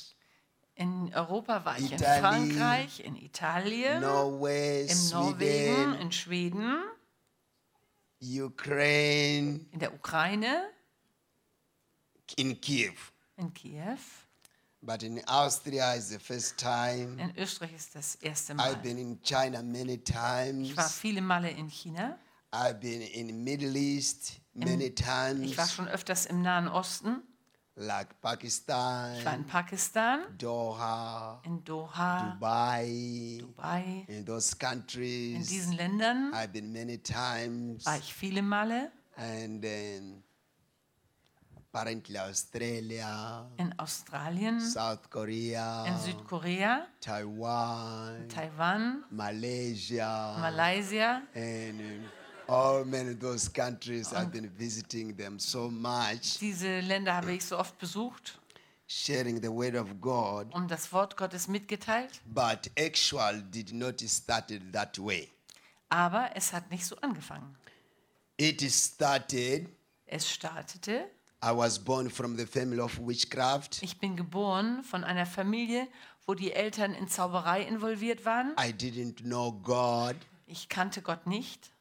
In 0.76 1.12
Europa 1.14 1.66
war 1.66 1.78
ich 1.78 1.92
in 1.92 2.00
Frankreich, 2.00 3.00
in 3.02 3.16
Italien, 3.18 4.00
Norway, 4.02 4.88
in 4.88 5.10
Norwegen, 5.12 5.76
Sweden, 5.76 5.94
in 6.02 6.12
Schweden, 6.12 6.84
Ukraine, 8.22 9.66
in 9.72 9.80
der 9.80 9.94
Ukraine, 9.94 10.70
in 12.38 12.60
Kiev. 12.62 13.12
in 13.38 13.54
Kiew. 13.54 13.98
But 14.86 15.02
in 15.02 15.22
Austria 15.28 15.94
is 15.96 16.10
the 16.10 16.20
first 16.20 16.58
time. 16.58 17.18
In 17.18 17.34
Österreich 17.38 17.74
ist 17.74 17.96
das 17.96 18.16
erste 18.16 18.54
Mal. 18.54 18.70
I've 18.74 18.82
been 18.82 18.98
in 18.98 19.22
China 19.24 19.64
many 19.64 19.94
Ich 19.94 20.06
war 20.76 20.84
times. 20.86 20.92
viele 21.00 21.22
Male 21.22 21.50
in 21.52 21.70
China. 21.70 22.18
I've 22.52 22.80
been 22.82 23.02
in 23.02 23.44
Middle 23.46 23.76
East 23.78 24.42
many 24.54 24.94
times, 24.94 25.40
Ich 25.52 25.58
war 25.58 25.68
schon 25.70 25.88
öfters 25.88 26.26
im 26.26 26.42
Nahen 26.42 26.68
Osten. 26.68 27.24
like 27.76 28.10
Ich 28.12 28.24
war 28.24 28.34
in 28.34 28.40
Pakistan, 28.40 29.46
Pakistan, 29.48 30.20
Doha, 30.38 31.42
in 31.46 31.64
Doha, 31.64 32.38
Dubai, 32.38 33.40
Dubai. 33.42 34.06
in 34.10 34.26
those 34.26 34.52
In 34.54 34.60
countries. 34.60 35.48
diesen 35.48 35.74
Ländern 35.78 36.32
I've 36.34 36.52
been 36.52 36.72
many 36.74 36.98
times, 37.02 37.86
war 37.86 37.98
ich 37.98 38.14
viele 38.14 38.42
Male. 38.44 38.92
and 39.16 39.64
then 39.64 40.24
apparently 41.78 42.18
Australia, 42.18 43.46
In 43.58 43.74
Australien, 43.80 44.60
South 44.60 45.10
Korea, 45.10 45.86
in 45.88 45.94
Südkorea, 45.98 46.86
Taiwan, 47.02 48.28
Taiwan, 48.30 49.04
Malaysia, 49.10 50.36
Malaysia. 50.40 51.24
and 51.34 51.82
all 52.48 52.86
many 52.86 53.10
of 53.12 53.20
those 53.20 53.50
countries. 53.50 54.14
I've 54.14 54.32
been 54.32 54.50
visiting 54.56 55.16
them 55.16 55.40
so 55.40 55.70
much, 55.70 56.38
Diese 56.40 56.82
Länder 56.82 57.16
habe 57.16 57.34
ich 57.34 57.44
so 57.44 57.58
oft 57.58 57.78
besucht 57.80 58.38
sharing 58.86 59.42
the 59.42 59.50
word 59.52 59.76
of 59.76 60.00
God, 60.00 60.54
und 60.54 60.70
das 60.70 60.92
Wort 60.94 61.18
Gottes 61.18 61.48
mitgeteilt. 61.48 62.22
but 62.28 62.70
actual 62.78 63.42
did 63.50 63.74
not 63.74 64.00
start 64.02 64.52
it 64.52 64.62
that 64.74 65.00
way. 65.00 65.28
Aber 65.90 66.30
es 66.36 66.54
hat 66.54 66.70
nicht 66.70 66.86
so 66.86 66.96
angefangen. 67.02 67.56
It 68.38 68.62
started. 68.62 69.70
Es 70.06 70.30
startete. 70.30 71.10
I 71.44 71.52
was 71.52 71.78
born 71.78 72.10
from 72.10 72.38
the 72.38 72.46
family 72.46 72.80
of 72.80 72.98
witchcraft. 73.00 73.82
Ich 73.84 74.00
bin 74.00 74.16
geboren 74.16 74.82
von 74.84 75.04
einer 75.04 75.26
Familie, 75.26 75.88
wo 76.26 76.36
die 76.36 76.54
Eltern 76.54 76.94
in 76.94 77.08
Zauberei 77.10 77.64
involviert 77.64 78.24
waren. 78.26 78.52
I 78.58 78.72
didn't 78.72 79.24
know 79.24 79.52
God. 79.52 80.16
Ich 80.46 80.70
kannte 80.70 81.02
Gott 81.02 81.28
nicht. 81.28 81.72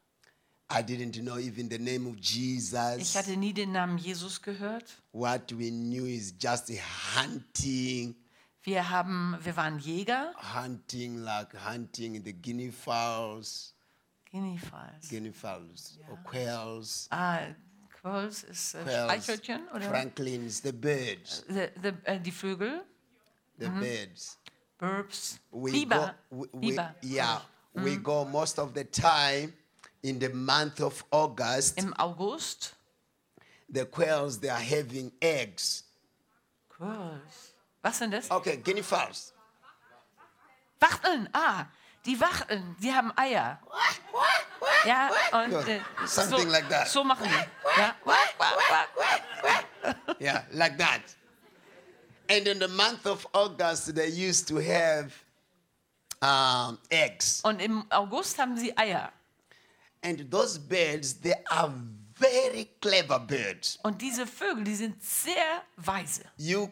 I 0.73 0.77
didn't 0.83 1.21
know 1.21 1.37
even 1.39 1.71
the 1.71 1.79
name 1.79 2.09
of 2.09 2.17
Ich 2.19 2.35
Jesus. 2.35 3.15
hatte 3.15 3.37
nie 3.37 3.53
den 3.53 3.73
Namen 3.73 3.99
Jesus 3.99 4.41
gehört. 4.43 5.01
What 5.13 5.53
we 5.57 5.71
knew 5.71 6.07
is 6.07 6.35
just 6.41 6.71
hunting, 7.15 8.17
Wir, 8.63 8.89
haben, 8.91 9.37
wir 9.43 9.57
waren 9.57 9.79
Jäger. 9.79 10.33
hunting 10.57 11.19
like 11.19 11.53
hunting 11.69 12.25
the 12.25 12.33
guinea 12.33 12.71
fowls, 12.73 13.75
Guinea 14.31 14.57
Fowls. 14.59 15.09
guinea 15.11 15.33
fowls, 15.33 15.99
or 16.09 16.17
quails, 16.25 17.07
Ah, 17.11 17.41
Quolls 18.03 18.43
ist 18.45 18.75
äh, 18.75 18.83
quails, 18.85 19.05
Streichelchen 19.25 19.69
oder 19.69 19.89
franklins, 19.89 20.61
the 20.63 20.73
birds, 20.73 21.45
the, 21.49 21.69
the, 21.81 21.93
äh, 22.05 22.19
die 22.21 22.33
Vögel, 22.33 22.85
the 23.59 23.69
birds. 23.69 24.39
Burbs, 24.79 25.39
We 25.53 25.71
Biber. 25.71 26.15
go, 26.31 26.37
we, 26.41 26.49
we- 26.53 26.71
Biber. 26.73 26.95
yeah, 27.03 27.41
we 27.75 27.97
go 27.97 28.25
most 28.25 28.59
of 28.59 28.75
the 28.75 28.83
time 28.85 29.53
in 30.03 30.19
the 30.19 30.29
month 30.31 30.81
of 30.81 31.05
August. 31.13 31.79
Im 31.79 31.95
August. 31.99 32.75
The 33.73 33.87
quails 33.87 34.41
they 34.41 34.51
are 34.51 34.59
having 34.61 35.13
eggs. 35.23 35.85
Quolls. 36.69 37.55
Was 37.85 37.99
sind 37.99 38.11
das? 38.11 38.29
Okay, 38.31 38.57
guinea 38.57 38.83
fowls. 38.83 39.33
Wachteln. 40.81 41.29
Ah, 41.33 41.67
die 42.05 42.21
Wachteln. 42.21 42.77
Die 42.81 42.93
haben 42.93 43.13
Eier. 43.17 43.61
Ja, 44.87 45.11
und 45.33 45.69
äh, 45.69 45.81
so, 46.07 46.23
Something 46.23 46.49
like 46.49 46.69
that. 46.69 46.89
so 46.89 47.05
machen 47.05 47.29
die. 47.29 47.81
Ja. 47.81 47.95
Yeah, 50.21 50.45
like 50.53 50.77
that. 50.79 51.03
And 52.29 52.47
in 52.47 52.59
the 52.59 52.69
month 52.69 53.07
of 53.07 53.27
August, 53.33 53.95
they 53.95 54.09
used 54.09 54.49
to 54.49 54.59
have 54.59 55.13
um, 56.23 56.79
eggs. 56.91 57.41
Und 57.43 57.61
im 57.61 57.85
August 57.91 58.39
haben 58.39 58.57
sie 58.57 58.77
Eier. 58.77 59.13
And 60.03 60.31
those 60.31 60.59
birds, 60.59 61.21
they 61.21 61.35
are 61.51 61.73
very 62.15 62.69
clever 62.81 63.19
birds. 63.19 63.79
Und 63.83 64.01
diese 64.01 64.27
Vögel, 64.27 64.65
die 64.65 64.75
sind 64.75 65.03
sehr 65.03 65.63
weise. 65.77 66.25
You 66.37 66.69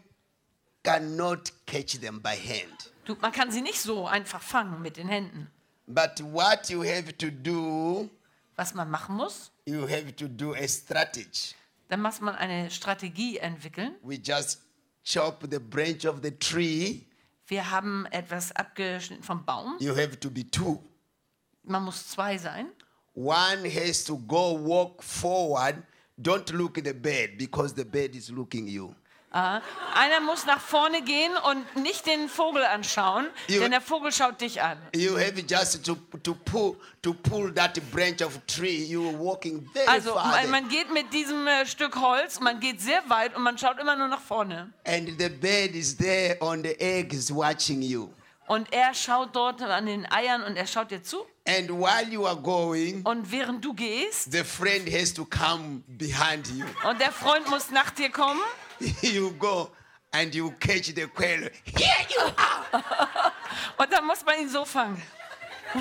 cannot 0.83 1.53
catch 1.67 2.01
them 2.01 2.21
by 2.21 2.37
hand. 2.37 2.91
Du, 3.11 3.17
man 3.21 3.33
kann 3.33 3.51
sie 3.51 3.61
nicht 3.61 3.81
so 3.81 4.07
einfach 4.07 4.41
fangen 4.41 4.83
mit 4.83 4.97
den 4.97 5.09
Händen. 5.09 5.51
But 5.89 6.23
what 6.33 6.69
you 6.71 6.85
have 6.85 7.13
to 7.19 7.27
do, 7.29 8.09
Was 8.55 8.73
man 8.73 8.89
machen 8.89 9.17
muss, 9.17 9.51
you 9.65 9.83
have 9.83 10.15
to 10.15 10.29
do 10.29 10.55
a 10.55 10.69
strategy. 10.69 11.57
dann 11.89 12.03
muss 12.03 12.21
man 12.21 12.37
eine 12.37 12.71
Strategie 12.71 13.39
entwickeln. 13.39 13.97
We 14.05 14.15
just 14.15 14.61
chop 15.03 15.45
the 15.51 15.59
branch 15.59 16.07
of 16.07 16.21
the 16.23 16.31
tree. 16.31 17.01
Wir 17.49 17.69
haben 17.73 18.07
etwas 18.13 18.53
abgeschnitten 18.53 19.25
vom 19.25 19.45
Baum. 19.45 19.77
You 19.81 19.97
have 19.97 20.21
to 20.21 20.31
be 20.31 20.49
two. 20.49 20.81
Man 21.65 21.83
muss 21.83 22.11
zwei 22.11 22.39
sein. 22.39 22.69
One 23.15 23.69
has 23.75 24.05
to 24.05 24.17
go 24.19 24.57
walk 24.57 25.03
forward. 25.03 25.83
Don't 26.17 26.49
look 26.53 26.79
at 26.79 26.85
the 26.85 26.93
bird 26.93 27.37
because 27.39 27.75
the 27.75 27.85
bird 27.85 28.15
is 28.15 28.31
looking 28.31 28.69
you. 28.69 28.95
Ah, 29.33 29.61
einer 29.95 30.19
muss 30.21 30.45
nach 30.45 30.61
vorne 30.61 31.03
gehen 31.03 31.31
und 31.49 31.77
nicht 31.77 32.05
den 32.05 32.29
Vogel 32.29 32.65
anschauen, 32.65 33.29
You- 33.47 33.61
denn 33.61 33.71
der 33.71 33.81
Vogel 33.81 34.11
schaut 34.11 34.41
dich 34.41 34.61
an. 34.61 34.77
You 34.95 35.17
have 35.17 35.35
just 35.49 35.85
to, 35.87 35.97
to 36.25 36.35
pull 36.35 36.77
to 37.03 37.15
pull 37.15 37.55
that 37.55 37.79
branch 37.93 38.23
of 38.23 38.39
tree. 38.49 38.85
You 38.85 39.09
are 39.09 39.19
walking 39.19 39.69
very 39.73 39.87
Also 39.87 40.15
far, 40.15 40.45
man, 40.49 40.69
geht 40.69 40.93
mit 40.93 41.13
diesem 41.13 41.47
äh, 41.47 41.65
Stück 41.65 41.95
Holz, 42.01 42.41
man 42.41 42.59
geht 42.59 42.81
sehr 42.81 43.03
weit 43.09 43.37
und 43.37 43.43
man 43.45 43.57
schaut 43.57 43.79
immer 43.79 43.95
nur 43.95 44.09
nach 44.09 44.21
vorne. 44.21 44.73
and 44.85 45.09
the 45.19 45.29
bird 45.29 45.75
is 45.77 45.97
there 45.97 46.37
on 46.41 46.63
the 46.65 46.75
egg 46.81 47.13
is 47.15 47.33
watching 47.33 47.83
you. 47.83 48.09
Und 48.51 48.73
er 48.73 48.95
schaut 48.95 49.37
dort 49.37 49.63
an 49.63 49.87
den 49.87 50.11
Eiern 50.11 50.43
und 50.43 50.57
er 50.57 50.67
schaut 50.67 50.91
dir 50.91 51.01
zu. 51.05 51.25
And 51.47 51.71
while 51.71 52.09
you 52.11 52.27
are 52.27 52.35
going, 52.37 53.01
Und 53.05 53.31
während 53.31 53.65
du 53.65 53.73
gehst 53.73 54.33
the 54.33 54.43
friend 54.43 54.93
has 54.93 55.15
to 55.15 55.25
come 55.25 55.83
behind 55.87 56.49
you. 56.49 56.65
und 56.89 57.01
der 57.01 57.13
Freund 57.13 57.49
muss 57.49 57.71
nach 57.71 57.91
dir 57.91 58.11
kommen 58.11 58.41
you 59.03 59.31
go 59.39 59.71
and 60.11 60.35
you 60.35 60.51
catch 60.59 60.87
the 60.97 61.07
quail. 61.07 61.49
Here 61.63 62.07
you 62.09 62.23
are. 62.37 63.33
und 63.79 63.93
dann 63.93 64.05
muss 64.05 64.25
man 64.25 64.41
ihn 64.41 64.49
so 64.49 64.65
fangen. 64.65 65.01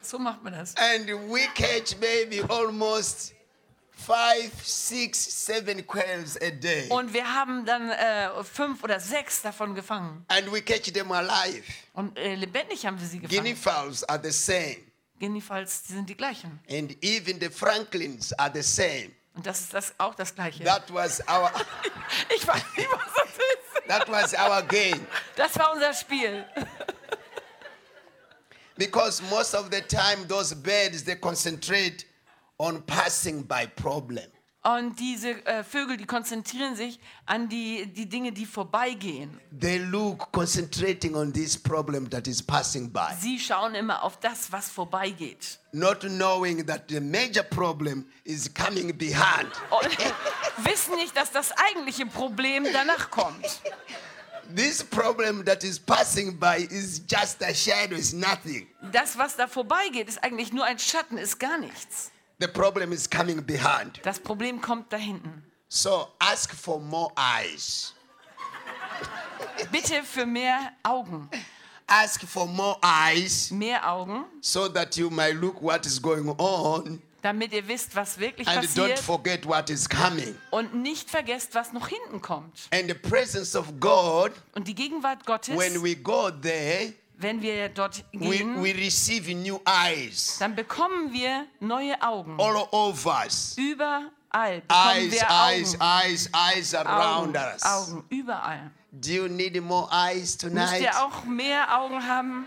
So 0.00 0.18
macht 0.18 0.42
man 0.42 0.52
das. 0.54 0.74
and 0.76 1.06
we 1.30 1.40
catch 1.54 1.96
maybe 2.00 2.42
almost 2.48 3.34
five, 4.08 4.50
six, 4.64 5.18
seven 5.18 5.86
quails 5.86 6.36
a 6.40 6.50
day. 6.50 6.88
Und 6.88 7.12
wir 7.12 7.30
haben 7.30 7.66
dann 7.66 7.90
äh, 7.90 8.42
fünf 8.42 8.82
oder 8.82 8.98
sechs 8.98 9.42
davon 9.42 9.74
gefangen. 9.74 10.24
And 10.28 10.50
we 10.50 10.62
catch 10.62 10.90
them 10.92 11.12
alive. 11.12 11.62
Und 11.92 12.16
äh, 12.18 12.34
lebendig 12.34 12.86
haben 12.86 12.98
wir 12.98 13.06
sie 13.06 13.18
Guinea 13.20 13.52
gefangen. 13.52 13.56
fowls 13.56 14.04
are 14.04 14.20
the 14.22 14.32
same. 14.32 14.78
Jedenfalls, 15.20 15.82
die 15.82 15.92
sind 15.92 16.08
die 16.08 16.16
gleichen. 16.16 16.58
And 16.70 16.96
even 17.04 17.38
the 17.38 17.50
franklins 17.50 18.32
are 18.38 18.50
the 18.54 18.62
same. 18.62 19.10
Und 19.34 19.46
das 19.46 19.60
ist 19.60 19.74
das, 19.74 19.94
auch 19.98 20.14
das 20.14 20.34
Gleiche. 20.34 20.64
That 20.64 20.92
was 20.92 21.20
our 21.28 21.52
Ich 22.34 22.46
weiß 22.46 22.62
nicht, 22.76 22.88
was 22.90 23.12
das 23.14 23.28
ist. 23.28 23.88
that 23.88 24.08
was 24.08 24.34
our 24.34 24.62
game. 24.62 25.06
Das 25.36 25.56
war 25.58 25.72
unser 25.74 25.92
Spiel. 25.92 26.44
Because 28.76 29.22
most 29.24 29.54
of 29.54 29.68
the 29.70 29.80
time 29.82 30.26
those 30.28 30.54
birds 30.54 31.04
they 31.04 31.16
concentrate 31.16 32.04
on 32.58 32.82
passing 32.86 33.46
by 33.46 33.66
problem. 33.76 34.26
Und 34.64 34.98
diese 34.98 35.30
äh, 35.46 35.62
Vögel, 35.62 35.96
die 35.96 36.04
konzentrieren 36.04 36.74
sich 36.74 36.98
an 37.26 37.48
die, 37.48 37.86
die 37.86 38.06
Dinge, 38.08 38.32
die 38.32 38.44
vorbeigehen. 38.44 39.40
They 39.58 39.78
look 39.78 40.30
concentrating 40.32 41.14
on 41.14 41.32
this 41.32 41.56
problem 41.56 42.10
that 42.10 42.26
is 42.26 42.42
passing 42.42 42.90
by, 42.92 43.14
Sie 43.18 43.38
schauen 43.38 43.74
immer 43.76 44.02
auf 44.02 44.18
das, 44.18 44.50
was 44.52 44.68
vorbeigeht. 44.68 45.58
not 45.72 46.00
knowing 46.00 46.66
that 46.66 46.82
the 46.90 47.00
major 47.00 47.44
problem 47.44 48.04
is 48.24 48.52
coming 48.52 48.92
behind. 48.98 49.48
Und 49.70 49.96
wissen 50.66 50.96
nicht, 50.96 51.16
dass 51.16 51.30
das 51.30 51.52
eigentliche 51.52 52.04
Problem 52.06 52.66
danach 52.72 53.10
kommt. 53.10 53.46
This 54.54 54.82
problem 54.82 55.44
that 55.44 55.62
is 55.62 55.78
passing 55.78 56.38
by 56.38 56.66
is 56.70 57.02
just 57.06 57.42
a 57.42 57.54
shadow, 57.54 57.94
is 57.96 58.12
nothing. 58.12 58.66
Das, 58.92 59.16
was 59.16 59.36
da 59.36 59.46
vorbeigeht, 59.46 60.08
ist 60.08 60.22
eigentlich 60.24 60.52
nur 60.52 60.64
ein 60.64 60.78
Schatten, 60.78 61.16
ist 61.18 61.38
gar 61.38 61.58
nichts. 61.58 62.10
The 62.40 62.48
problem 62.48 62.92
is 62.92 63.08
coming 63.08 63.44
behind. 63.44 64.00
Das 64.04 64.20
Problem 64.20 64.60
kommt 64.60 64.92
da 64.92 64.96
hinten. 64.96 65.42
So 65.68 66.08
ask 66.18 66.54
for 66.54 66.80
more 66.80 67.12
eyes. 67.16 67.94
Bitte 69.72 70.02
für 70.04 70.24
mehr 70.24 70.72
Augen. 70.82 71.28
Ask 71.86 72.22
for 72.26 72.46
more 72.46 72.78
eyes 72.82 73.50
Mehr 73.50 73.90
Augen, 73.90 74.24
so 74.40 74.68
that 74.68 74.96
you 74.96 75.10
might 75.10 75.34
look 75.34 75.60
what 75.62 75.86
is 75.86 76.00
going 76.00 76.28
on 76.38 77.02
damit 77.22 77.52
ihr 77.52 77.66
wisst, 77.66 77.94
was 77.96 78.18
wirklich 78.18 78.46
and 78.48 78.58
don't 78.58 78.66
passiert 78.66 78.98
forget 78.98 79.46
what 79.46 79.70
is 79.70 79.88
coming. 79.88 80.36
und 80.50 80.74
nicht 80.74 81.10
vergesst, 81.10 81.54
was 81.54 81.72
noch 81.72 81.88
hinten 81.88 82.20
kommt. 82.22 82.68
And 82.70 82.88
the 82.88 82.94
presence 82.94 83.56
of 83.56 83.80
God, 83.80 84.32
Und 84.54 84.68
die 84.68 84.74
Gegenwart 84.74 85.26
Gottes, 85.26 85.56
when 85.56 85.82
we 85.82 85.96
go 85.96 86.30
there, 86.30 86.92
wenn 87.20 87.42
wir 87.42 87.68
dort 87.68 88.04
we, 88.12 88.18
gehen, 88.38 88.62
we 88.62 88.72
receive 88.74 89.32
new 89.34 89.58
eyes 89.66 90.36
dann 90.38 90.54
bekommen 90.54 91.12
wir 91.12 91.46
neue 91.60 92.00
Augen. 92.00 92.38
all 92.40 92.66
over 92.70 93.24
us. 93.26 93.54
Überall 93.58 94.10
bekommen 94.60 94.96
Eyes, 94.96 95.12
wir 95.12 95.28
eyes, 95.28 95.74
Augen. 95.74 95.82
eyes, 95.82 96.30
eyes 96.32 96.74
around 96.74 97.36
Augen, 97.36 97.54
us. 97.54 97.62
Augen, 97.64 98.04
überall. 98.10 98.70
Do 98.92 99.10
you 99.10 99.28
need 99.28 99.60
more 99.62 99.88
eyes 99.92 100.20
Müsst 100.20 100.40
tonight? 100.42 100.80
ihr 100.80 101.02
auch 101.04 101.24
mehr 101.24 101.78
Augen 101.78 102.06
haben? 102.06 102.46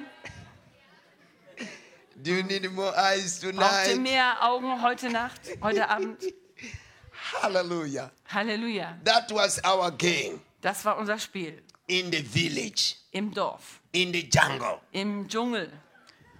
Do 2.15 2.31
you 2.31 2.43
need 2.43 2.71
more 2.71 2.93
eyes 2.95 3.39
Braucht 3.39 3.53
ihr 3.53 3.53
tonight? 3.53 3.99
mehr 3.99 4.43
Augen 4.43 4.81
heute 4.81 5.09
Nacht, 5.09 5.41
heute 5.61 5.87
Abend? 5.89 6.21
Hallelujah. 7.41 8.11
Halleluja. 8.29 8.97
That 9.03 9.31
was 9.33 9.59
our 9.65 9.91
game 9.91 10.39
Das 10.61 10.83
war 10.85 10.97
unser 10.97 11.17
Spiel. 11.19 11.61
in 11.87 12.11
the 12.11 12.21
village, 12.23 12.95
Im 13.11 13.33
Dorf, 13.33 13.80
in 13.93 14.11
the 14.13 14.27
jungle. 14.29 14.79
im 14.91 15.27
Dschungel. 15.27 15.71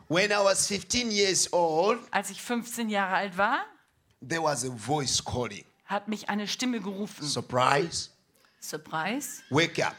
When 0.07 0.31
I 0.31 0.43
was 0.43 0.67
15 0.67 1.09
years 1.11 1.51
old, 1.53 1.99
Als 2.11 2.29
ich 2.29 2.41
15 2.41 2.89
Jahre 2.89 3.15
alt 3.15 3.37
war, 3.37 3.59
there 4.27 4.41
was 4.43 4.65
a 4.65 4.69
voice 4.69 5.23
calling. 5.23 5.63
hat 5.85 6.07
mich 6.07 6.29
eine 6.29 6.47
Stimme 6.47 6.79
gerufen. 6.79 7.25
Surprise. 7.25 8.09
Surprise. 8.61 9.41
Wake 9.49 9.79
up. 9.79 9.95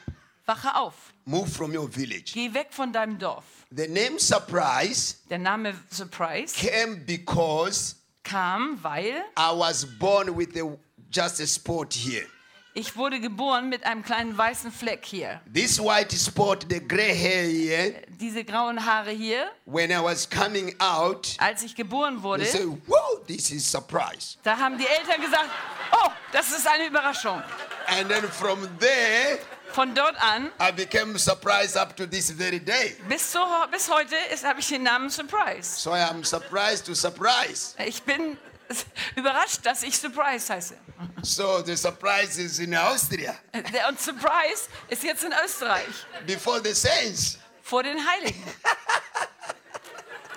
Wache 0.47 0.75
auf. 0.77 1.13
Move 1.25 1.49
from 1.49 1.75
your 1.75 1.89
village. 1.89 2.33
Geh 2.35 2.53
weg 2.53 2.69
von 2.71 2.93
deinem 2.93 3.19
Dorf. 3.19 3.45
The 3.71 3.89
name 3.89 4.19
Surprise 4.19 5.17
Der 5.31 5.39
Name 5.39 5.73
Surprise 5.91 6.55
came 6.55 6.97
because 7.07 7.97
kam, 8.23 8.79
weil 8.83 9.23
I 9.37 9.51
was 9.57 9.85
born 9.99 10.37
with 10.37 10.57
a, 10.57 10.77
just 11.11 11.41
a 11.41 11.47
spot 11.47 11.93
here. 11.95 12.27
Ich 12.75 12.97
wurde 12.97 13.21
geboren 13.21 13.69
mit 13.69 13.85
einem 13.85 14.03
kleinen 14.03 14.37
weißen 14.37 14.73
Fleck 14.73 15.05
hier. 15.05 15.41
This 15.53 15.79
white 15.79 16.15
spot, 16.17 16.67
the 16.71 16.81
gray 16.81 17.15
hair 17.15 17.45
here, 17.45 17.95
Diese 18.19 18.45
grauen 18.45 18.85
Haare 18.85 19.11
hier. 19.11 19.51
when 19.67 19.91
I 19.91 20.03
was 20.03 20.29
coming 20.29 20.75
out, 20.81 21.37
Als 21.39 21.63
ich 21.63 21.75
geboren 21.75 22.15
they 22.17 22.23
wurde, 22.23 22.45
say, 22.47 22.65
whoa, 22.87 23.19
this 23.27 23.51
is 23.51 23.71
surprise. 23.71 24.37
da 24.43 24.57
haben 24.57 24.79
die 24.79 24.87
Eltern 24.87 25.21
gesagt, 25.21 25.49
oh, 25.93 26.09
das 26.33 26.51
ist 26.51 26.67
eine 26.67 26.87
Überraschung. 26.87 27.43
And 27.89 28.09
then 28.09 28.23
from 28.31 28.67
there, 28.79 29.39
Von 29.73 29.95
dort 29.95 30.17
an 30.23 30.51
I 30.61 30.71
became 30.71 31.19
surprised 31.19 31.77
up 31.79 31.97
to 31.97 32.07
this 32.07 32.31
very 32.31 32.61
day. 32.61 32.95
bis, 33.09 33.31
zu, 33.33 33.39
bis 33.71 33.91
heute 33.91 34.15
ist- 34.33 34.45
habe 34.45 34.61
ich 34.61 34.69
den 34.69 34.83
Namen 34.83 35.09
Surprise. 35.11 35.81
So 35.81 35.91
I 35.95 36.01
am 36.03 36.25
surprised 36.25 36.87
to 36.87 36.95
surprise. 36.95 37.75
Ich 37.87 38.03
bin 38.03 38.37
überrascht, 39.17 39.61
dass 39.65 39.83
ich 39.83 39.97
Surprise 39.99 40.53
heiße. 40.53 40.77
So 41.23 41.63
the 41.65 41.77
surprise 41.77 42.41
is 42.41 42.59
in 42.59 42.75
Austria 42.75 43.35
Der, 43.53 43.89
und 43.89 44.01
Surprise 44.01 44.69
ist 44.89 45.03
jetzt 45.03 45.25
in 45.25 45.33
Österreich 45.45 45.87
before 46.27 46.61
the 46.65 46.73
saints. 46.73 47.39
vor 47.63 47.83
den 47.83 47.99
Heiligen. 48.07 48.43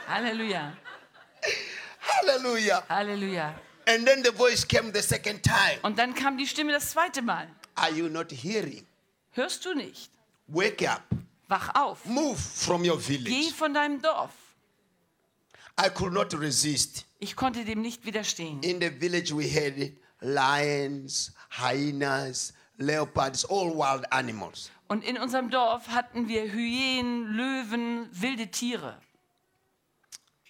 Halleluja, 0.07 0.73
Hallelujah. 2.07 2.83
Halleluja. 2.89 3.55
And 3.88 4.05
then 4.07 4.23
the 4.23 4.31
voice 4.31 4.63
came 4.67 4.91
the 4.93 5.01
second 5.01 5.43
time. 5.43 5.79
Und 5.83 5.97
dann 5.97 6.13
kam 6.15 6.38
die 6.38 6.47
Stimme 6.47 6.71
das 6.71 6.91
zweite 6.91 7.21
Mal. 7.21 7.47
Are 7.75 7.91
you 7.91 8.07
not 8.09 8.31
hearing? 8.31 8.85
Hörst 9.31 9.65
du 9.65 9.73
nicht? 9.73 10.09
Wake 10.47 10.88
up. 10.88 11.01
Wach 11.47 11.69
auf. 11.75 12.05
Move 12.05 12.38
from 12.38 12.81
your 12.88 12.97
Geh 12.97 13.17
village. 13.17 13.53
von 13.55 13.73
deinem 13.73 14.01
Dorf. 14.01 14.31
I 15.79 15.89
could 15.89 16.13
not 16.13 16.33
resist. 16.39 17.04
Ich 17.19 17.36
konnte 17.36 17.65
dem 17.65 17.82
nicht 17.82 18.06
widerstehen. 18.06 18.62
In 18.62 18.82
the 18.82 18.89
village, 18.89 19.36
we 19.36 19.49
had 19.49 19.91
lions, 20.21 21.32
hyenas, 21.49 22.54
leopards, 22.78 23.45
all 23.45 23.73
wild 23.73 24.12
animals. 24.12 24.69
Und 24.88 25.04
in 25.04 25.17
unserem 25.17 25.49
Dorf 25.49 25.88
hatten 25.88 26.28
wir 26.28 26.43
Hyänen, 26.51 27.34
Löwen, 27.34 28.08
wilde 28.12 28.47
Tiere. 28.51 28.97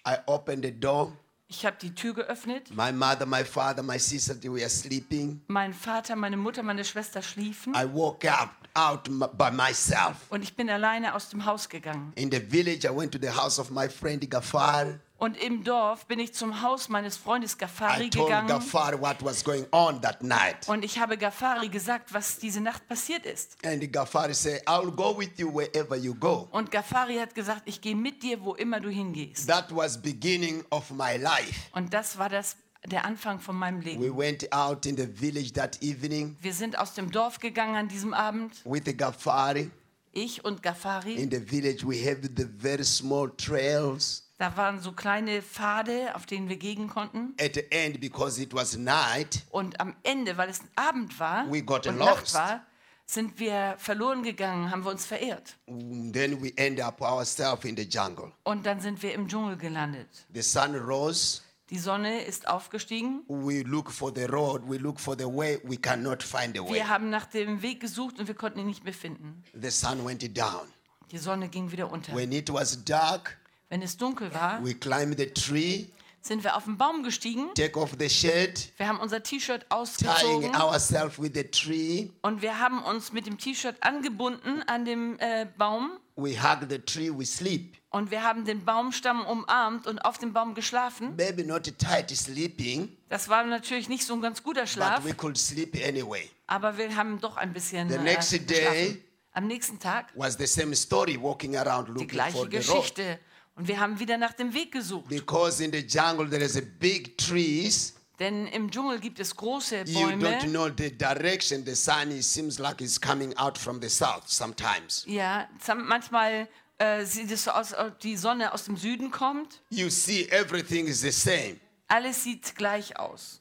I 0.06 0.16
opened 0.26 0.64
the 0.64 0.72
door. 0.72 1.16
Ich 1.48 1.64
habe 1.64 1.76
die 1.80 1.94
Tür 1.94 2.12
geöffnet. 2.12 2.74
My 2.74 2.90
mother, 2.92 3.24
my 3.24 3.44
father, 3.44 3.82
my 3.82 3.98
sister, 3.98 4.38
they 4.38 4.50
were 4.50 4.68
sleeping. 4.68 5.40
Mein 5.46 5.72
Vater, 5.72 6.16
meine 6.16 6.36
Mutter, 6.36 6.62
meine 6.62 6.84
Schwester 6.84 7.22
schliefen. 7.22 7.72
I 7.74 7.86
walked 7.86 8.26
out, 8.26 8.50
out 8.74 9.08
by 9.38 9.50
myself. 9.52 10.16
Und 10.28 10.42
ich 10.42 10.54
bin 10.56 10.68
alleine 10.68 11.14
aus 11.14 11.28
dem 11.28 11.44
Haus 11.44 11.68
gegangen. 11.68 12.12
In 12.16 12.30
the 12.32 12.40
village, 12.40 12.84
I 12.84 12.94
went 12.94 13.12
to 13.12 13.18
the 13.20 13.30
house 13.30 13.60
of 13.60 13.70
my 13.70 13.88
friend 13.88 14.28
Gafar. 14.28 14.98
Und 15.18 15.36
im 15.38 15.64
Dorf 15.64 16.04
bin 16.06 16.18
ich 16.18 16.34
zum 16.34 16.60
Haus 16.60 16.90
meines 16.90 17.16
Freundes 17.16 17.54
I 17.54 17.58
Gafari 17.58 18.10
told 18.10 18.26
gegangen. 18.26 18.48
Gafar 18.48 19.00
what 19.00 19.24
was 19.24 19.42
going 19.42 19.64
on 19.72 20.00
that 20.02 20.22
night. 20.22 20.68
Und 20.68 20.84
ich 20.84 20.98
habe 20.98 21.16
Gafari 21.16 21.68
gesagt, 21.70 22.12
was 22.12 22.38
diese 22.38 22.60
Nacht 22.60 22.86
passiert 22.86 23.24
ist. 23.24 23.56
And 23.64 23.90
Gafar 23.90 24.34
said, 24.34 24.62
I'll 24.68 24.90
go 24.90 25.18
with 25.18 25.30
you 25.38 25.50
wherever 25.52 25.96
you 25.96 26.14
go. 26.14 26.48
Und 26.50 26.70
Gafari 26.70 27.16
hat 27.16 27.34
gesagt, 27.34 27.62
ich 27.64 27.80
gehe 27.80 27.96
mit 27.96 28.22
dir, 28.22 28.44
wo 28.44 28.54
immer 28.54 28.78
du 28.78 28.90
hingehst. 28.90 29.48
That 29.48 29.74
was 29.74 30.00
beginning 30.00 30.64
of 30.70 30.90
my 30.90 31.16
life. 31.16 31.70
Und 31.72 31.94
das 31.94 32.18
war 32.18 32.28
das, 32.28 32.56
der 32.84 33.06
Anfang 33.06 33.40
von 33.40 33.56
meinem 33.56 33.80
Leben. 33.80 34.02
We 34.02 34.14
went 34.14 34.52
out 34.52 34.84
in 34.84 34.98
the 34.98 35.06
village 35.06 35.52
that 35.54 35.82
evening 35.82 36.36
Wir 36.42 36.52
sind 36.52 36.78
aus 36.78 36.92
dem 36.92 37.10
Dorf 37.10 37.38
gegangen 37.38 37.74
an 37.76 37.88
diesem 37.88 38.12
Abend. 38.12 38.52
with 38.66 38.82
the 38.84 38.94
Gafari. 38.94 39.70
Ich 40.12 40.44
und 40.44 40.62
Gafari. 40.62 41.14
In 41.14 41.30
the 41.30 41.40
village, 41.40 41.86
we 41.86 41.96
have 42.06 42.20
the 42.22 42.46
very 42.58 42.84
small 42.84 43.30
trails. 43.36 44.25
Da 44.38 44.54
waren 44.56 44.80
so 44.80 44.92
kleine 44.92 45.40
Pfade, 45.40 46.14
auf 46.14 46.26
denen 46.26 46.48
wir 46.50 46.56
gehen 46.56 46.88
konnten. 46.88 47.34
At 47.40 47.54
the 47.54 47.64
end, 47.70 48.00
because 48.00 48.40
it 48.40 48.52
was 48.52 48.76
night, 48.76 49.46
Und 49.50 49.80
am 49.80 49.96
Ende, 50.02 50.36
weil 50.36 50.50
es 50.50 50.60
Abend 50.74 51.18
war 51.18 51.50
We 51.50 51.62
got 51.62 51.86
und 51.86 51.96
lost. 51.96 52.34
Nacht 52.34 52.34
war, 52.34 52.66
sind 53.06 53.38
wir 53.38 53.76
verloren 53.78 54.22
gegangen, 54.22 54.70
haben 54.70 54.84
wir 54.84 54.90
uns 54.90 55.06
verirrt. 55.06 55.56
then 55.66 56.42
we 56.42 56.52
end 56.56 56.80
up 56.80 57.00
ourselves 57.00 57.64
in 57.64 57.76
the 57.76 57.84
jungle. 57.84 58.30
Und 58.42 58.66
dann 58.66 58.80
sind 58.80 59.02
wir 59.02 59.14
im 59.14 59.26
Dschungel 59.26 59.56
gelandet. 59.56 60.26
The 60.34 60.42
sun 60.42 60.74
rose. 60.74 61.40
Die 61.70 61.78
Sonne 61.78 62.22
ist 62.22 62.46
aufgestiegen. 62.46 63.24
We 63.28 63.62
look 63.62 63.90
for 63.90 64.12
the 64.14 64.24
road. 64.24 64.62
We 64.68 64.76
look 64.76 65.00
for 65.00 65.16
the 65.18 65.24
way. 65.24 65.58
We 65.64 65.76
cannot 65.76 66.22
find 66.22 66.54
the 66.54 66.62
way. 66.62 66.74
Wir 66.74 66.88
haben 66.88 67.08
nach 67.10 67.26
dem 67.26 67.62
Weg 67.62 67.80
gesucht 67.80 68.20
und 68.20 68.28
wir 68.28 68.34
konnten 68.34 68.60
ihn 68.60 68.66
nicht 68.66 68.84
mehr 68.84 68.92
finden. 68.92 69.42
The 69.54 69.70
sun 69.70 70.04
went 70.04 70.22
down. 70.36 70.68
Die 71.10 71.18
Sonne 71.18 71.48
ging 71.48 71.72
wieder 71.72 71.90
unter. 71.90 72.14
When 72.14 72.32
it 72.32 72.52
was 72.52 72.84
dark, 72.84 73.38
Wenn 73.68 73.82
es 73.82 73.96
dunkel 73.96 74.32
war, 74.32 74.64
we 74.64 74.74
climbed 74.74 75.18
the 75.18 75.26
tree, 75.26 75.86
sind 76.20 76.44
wir 76.44 76.56
auf 76.56 76.64
den 76.64 76.76
Baum 76.76 77.02
gestiegen. 77.02 77.52
take 77.54 77.78
off 77.78 77.92
the 77.98 78.08
shade, 78.08 78.54
Wir 78.76 78.86
haben 78.88 78.98
unser 79.00 79.22
T-Shirt 79.22 79.62
tying 79.68 79.70
ausgezogen 79.80 80.56
ourselves 80.56 81.18
with 81.20 81.32
the 81.34 81.44
tree. 81.44 82.08
und 82.22 82.42
wir 82.42 82.58
haben 82.60 82.82
uns 82.82 83.12
mit 83.12 83.26
dem 83.26 83.38
T-Shirt 83.38 83.76
angebunden 83.82 84.62
an 84.66 84.84
dem 84.84 85.18
äh, 85.18 85.46
Baum 85.58 85.98
We 86.18 86.30
hug 86.42 86.66
the 86.70 86.78
tree. 86.78 87.10
We 87.12 87.26
sleep. 87.26 87.76
und 87.90 88.10
wir 88.10 88.22
haben 88.22 88.44
den 88.44 88.64
Baumstamm 88.64 89.24
umarmt 89.26 89.86
und 89.86 89.98
auf 90.04 90.16
dem 90.18 90.32
Baum 90.32 90.54
geschlafen. 90.54 91.14
Maybe 91.16 91.44
not 91.44 91.64
tight 91.78 92.10
sleeping, 92.16 92.96
Das 93.08 93.28
war 93.28 93.44
natürlich 93.44 93.88
nicht 93.88 94.04
so 94.06 94.14
ein 94.14 94.20
ganz 94.22 94.42
guter 94.42 94.62
but 94.62 94.68
Schlaf, 94.70 95.04
we 95.04 95.12
could 95.12 95.36
sleep 95.36 95.76
anyway. 95.86 96.30
aber 96.46 96.78
wir 96.78 96.94
haben 96.96 97.20
doch 97.20 97.36
ein 97.36 97.52
bisschen 97.52 97.88
The 97.88 97.96
äh, 97.96 98.02
next 98.02 98.30
geschlafen. 98.30 98.46
day- 98.48 99.02
Am 99.32 99.46
nächsten 99.48 99.78
Tag 99.78 100.06
Was 100.14 100.38
the 100.38 100.46
same 100.46 100.74
story 100.74 101.20
walking 101.20 101.56
around 101.58 101.88
die 102.00 102.06
gleiche 102.06 102.32
for 102.38 102.48
the 102.50 102.56
road. 102.56 103.18
Und 103.56 103.68
wir 103.68 103.80
haben 103.80 103.98
wieder 103.98 104.18
nach 104.18 104.34
dem 104.34 104.52
Weg 104.54 104.72
gesucht. 104.72 105.08
Because 105.08 105.64
in 105.64 105.72
the 105.72 105.78
jungle 105.78 106.28
there 106.28 106.44
is 106.44 106.56
a 106.56 106.62
big 106.78 107.16
trees. 107.18 107.94
Denn 108.18 108.46
im 108.46 108.70
Dschungel 108.70 108.98
gibt 108.98 109.18
es 109.20 109.34
große 109.34 109.84
You 109.86 110.06
don't 110.06 110.18
Bäume. 110.20 110.50
know 110.50 110.68
the 110.68 110.90
direction. 110.90 111.64
The 111.64 111.74
sun 111.74 112.10
it 112.10 112.24
seems 112.24 112.58
like 112.58 112.80
it's 112.80 113.00
coming 113.00 113.36
out 113.36 113.58
from 113.58 113.80
the 113.80 113.88
south 113.88 114.28
sometimes. 114.28 115.04
Ja, 115.06 115.48
manchmal 115.74 116.48
äh, 116.78 117.04
sieht 117.04 117.30
es 117.30 117.44
so 117.44 117.50
aus, 117.50 117.72
als 117.72 117.92
ob 117.92 118.00
die 118.00 118.16
Sonne 118.16 118.52
aus 118.52 118.64
dem 118.64 118.76
Süden 118.76 119.10
kommt 119.10 119.62
You 119.70 119.88
see 119.90 120.26
everything 120.30 120.86
is 120.86 121.00
the 121.00 121.10
same. 121.10 121.56
Alles 121.88 122.24
sieht 122.24 122.56
gleich 122.56 122.98
aus. 122.98 123.40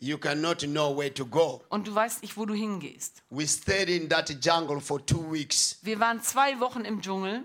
You 0.00 0.18
cannot 0.18 0.60
know 0.60 0.96
where 0.96 1.12
to 1.12 1.26
go. 1.26 1.62
Und 1.68 1.88
du 1.88 1.94
weißt 1.94 2.22
nicht, 2.22 2.36
wo 2.36 2.46
du 2.46 2.54
hingehst. 2.54 3.22
We 3.30 3.46
stayed 3.46 3.88
in 3.88 4.08
that 4.08 4.30
jungle 4.44 4.80
for 4.80 5.04
two 5.04 5.32
weeks. 5.32 5.78
Wir 5.82 5.98
waren 5.98 6.22
zwei 6.22 6.60
Wochen 6.60 6.84
im 6.84 7.00
Dschungel. 7.02 7.44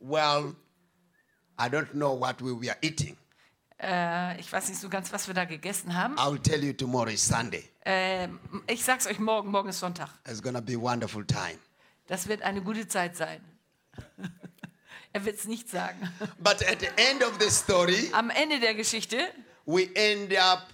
Well, 0.00 0.54
I 1.58 1.68
don't 1.68 1.90
know 1.92 2.18
what 2.18 2.40
we 2.40 2.52
were 2.52 2.76
eating. 2.82 3.16
Äh, 3.80 4.40
ich 4.40 4.52
weiß 4.52 4.68
nicht 4.68 4.80
so 4.80 4.88
ganz, 4.88 5.12
was 5.12 5.26
wir 5.28 5.34
da 5.34 5.44
gegessen 5.44 5.94
haben. 5.94 6.16
I'll 6.18 6.40
tell 6.42 6.62
you 6.62 6.72
tomorrow 6.72 7.10
is 7.10 7.24
Sunday. 7.26 7.68
Äh, 7.84 8.28
ich 8.66 8.84
sag's 8.84 9.06
euch 9.06 9.18
morgen. 9.18 9.50
Morgen 9.50 9.68
ist 9.68 9.80
Sonntag. 9.80 10.08
It's 10.28 10.42
going 10.42 10.54
to 10.54 10.60
be 10.62 10.74
a 10.74 10.80
wonderful 10.80 11.24
time. 11.24 11.58
Das 12.06 12.26
wird 12.26 12.42
eine 12.42 12.62
gute 12.62 12.88
Zeit 12.88 13.16
sein. 13.16 13.40
er 15.12 15.24
wird's 15.24 15.44
nicht 15.46 15.68
sagen. 15.68 16.12
But 16.38 16.62
at 16.68 16.80
the 16.80 16.88
end 16.96 17.22
of 17.22 17.38
the 17.40 17.50
story, 17.50 18.10
Am 18.12 18.30
Ende 18.30 18.58
der 18.60 18.74
Geschichte 18.74 19.18
we 19.66 19.88
end 19.94 20.36
up 20.38 20.66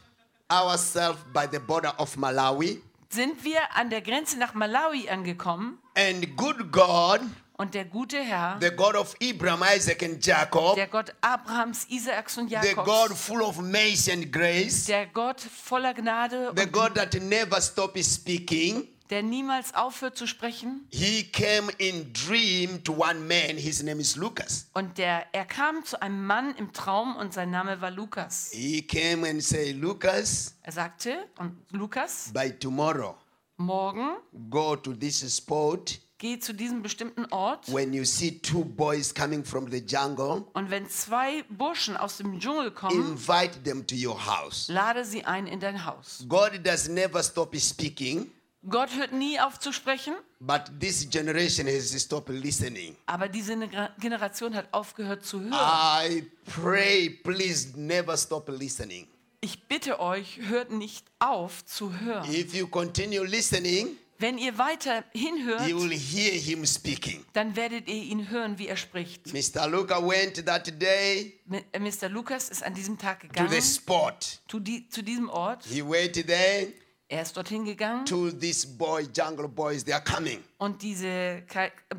ourselves 0.51 1.19
by 1.33 1.47
the 1.51 1.59
border 1.59 1.99
of 1.99 2.17
Malawi. 2.17 2.83
sind 3.11 3.45
wir 3.45 3.61
an 3.75 3.91
der 3.91 4.01
Grenze 4.03 4.39
nach 4.39 4.55
Malawi 4.55 5.09
angekommen 5.09 5.79
And 5.97 6.37
good 6.37 6.73
God, 6.73 7.21
und 7.57 7.73
der 7.75 7.85
gute 7.85 8.19
Herr, 8.19 8.59
the 8.61 8.71
God 8.71 8.97
of 8.97 9.15
Abraham, 9.23 9.63
Isaac, 9.77 10.03
and 10.03 10.25
Jacob, 10.25 10.75
der 10.75 10.89
Gott 10.89 11.15
Abrahams, 11.21 11.87
Isaaks 11.89 12.37
und 12.37 12.49
the 12.51 12.57
God 12.57 12.65
Jakobs, 12.87 13.21
full 13.21 13.43
of 13.43 13.61
mercy 13.61 14.11
and 14.11 14.33
grace, 14.33 14.87
der 14.87 15.07
Gott 15.07 15.41
voller 15.41 15.95
Gnade 15.95 16.53
the 16.57 16.67
God 16.67 16.95
that 16.97 17.15
never 17.23 17.61
stops 17.61 18.13
speaking, 18.15 18.89
der 19.09 19.23
niemals 19.23 19.73
aufhört 19.73 20.17
zu 20.17 20.27
sprechen. 20.27 20.89
he 20.91 21.23
came 21.31 21.71
in 21.79 22.13
dream 22.13 22.83
to 22.83 22.93
one 22.93 23.21
man. 23.21 23.57
His 23.57 23.85
name 23.85 24.01
is 24.01 24.17
Lucas. 24.17 24.67
Und 24.75 24.99
der, 24.99 25.27
er 25.33 25.45
kam 25.45 25.85
zu 25.85 26.03
einem 26.03 26.27
Mann 26.27 26.57
im 26.57 26.73
Traum 26.73 27.15
und 27.15 27.33
sein 27.33 27.53
Name 27.53 27.81
war 27.81 27.93
Lukas. 27.93 28.51
He 28.53 28.83
came 28.83 29.25
and 29.29 29.41
said, 29.41 29.77
Lucas, 29.77 30.57
Er 30.65 30.73
sagte, 30.73 31.29
und 31.39 31.57
Lukas, 31.71 32.33
by 32.33 32.51
tomorrow, 32.51 33.15
morgen 33.57 34.17
go 34.51 34.77
to 34.77 34.93
this 34.95 35.21
spot. 35.35 35.99
geh 36.19 36.39
zu 36.39 36.53
diesem 36.55 36.83
bestimmten 36.83 37.27
Ort 37.33 37.73
When 37.73 37.93
you 37.93 38.05
see 38.05 38.39
two 38.41 38.65
boys 38.65 39.13
coming 39.15 39.45
from 39.45 39.71
the 39.71 39.79
jungle, 39.87 40.45
und 40.55 40.71
wenn 40.71 40.89
zwei 40.89 41.43
Burschen 41.51 41.97
aus 41.97 42.17
dem 42.19 42.39
Dschungel 42.41 42.71
kommen, 42.71 42.99
invite 43.13 43.63
them 43.65 43.87
to 43.87 43.95
your 43.95 44.19
house. 44.27 44.69
lade 44.69 45.05
sie 45.05 45.25
ein 45.25 45.47
in 45.47 45.61
dein 45.61 45.85
Haus. 45.85 46.25
God 46.29 46.61
does 46.65 46.89
never 46.89 47.23
stop 47.23 47.55
speaking, 47.57 48.31
Gott 48.67 48.97
hört 48.97 49.13
nie 49.13 49.39
auf 49.39 49.59
zu 49.59 49.73
sprechen, 49.73 50.15
but 50.41 50.63
this 50.81 51.07
generation 51.11 51.67
has 51.67 51.91
stopped 52.01 52.31
listening. 52.31 52.97
aber 53.07 53.29
diese 53.29 53.53
Gener- 53.55 53.91
Generation 54.01 54.55
hat 54.55 54.67
aufgehört 54.73 55.25
zu 55.27 55.41
hören. 55.41 55.53
I 55.53 56.31
pray, 56.47 57.11
please 57.11 57.69
never 57.77 58.17
stop 58.17 58.49
listening. 58.49 59.07
Ich 59.45 59.65
bitte 59.65 60.01
euch, 60.01 60.39
hört 60.49 60.71
nicht 60.73 61.05
auf 61.19 61.67
zu 61.67 62.01
hören. 62.01 62.33
If 62.33 62.55
you 62.55 62.67
continue 62.67 63.25
listening, 63.25 63.89
Wenn 64.19 64.39
ihr 64.39 64.57
weiter 64.57 65.05
you 65.13 65.21
hinhört, 65.29 65.67
will 65.67 65.91
hear 65.91 66.33
him 66.33 66.65
speaking. 66.65 67.27
dann 67.35 67.55
werdet 67.55 67.87
ihr 67.87 67.95
ihn 68.05 68.31
hören, 68.31 68.59
wie 68.59 68.69
er 68.69 68.79
spricht. 68.79 69.35
Mr. 69.35 69.69
Luca 69.69 70.01
went 70.01 70.47
that 70.47 70.73
day 70.81 71.35
Mi- 71.47 71.63
äh, 71.73 71.79
Mr. 71.79 72.09
Lukas 72.09 72.49
ist 72.49 72.63
an 72.63 72.73
diesem 72.73 72.97
Tag 72.97 73.21
to 73.21 73.27
gegangen 73.29 73.51
the 73.51 73.61
spot. 73.61 74.15
zu, 74.49 74.61
die, 74.61 74.89
zu 74.89 75.03
diesem 75.03 75.29
Ort. 75.29 75.67
He 75.67 75.83
went 75.87 76.15
there 76.27 76.69
Er 77.07 77.21
ist 77.21 77.37
dorthin 77.37 77.67
gegangen 77.67 78.07
to 78.07 78.31
these 78.31 78.67
boys, 78.67 79.09
jungle 79.15 79.47
boys, 79.47 79.85
they 79.85 79.93
are 79.93 80.03
coming. 80.03 80.43
und 80.57 80.81
diese 80.81 81.43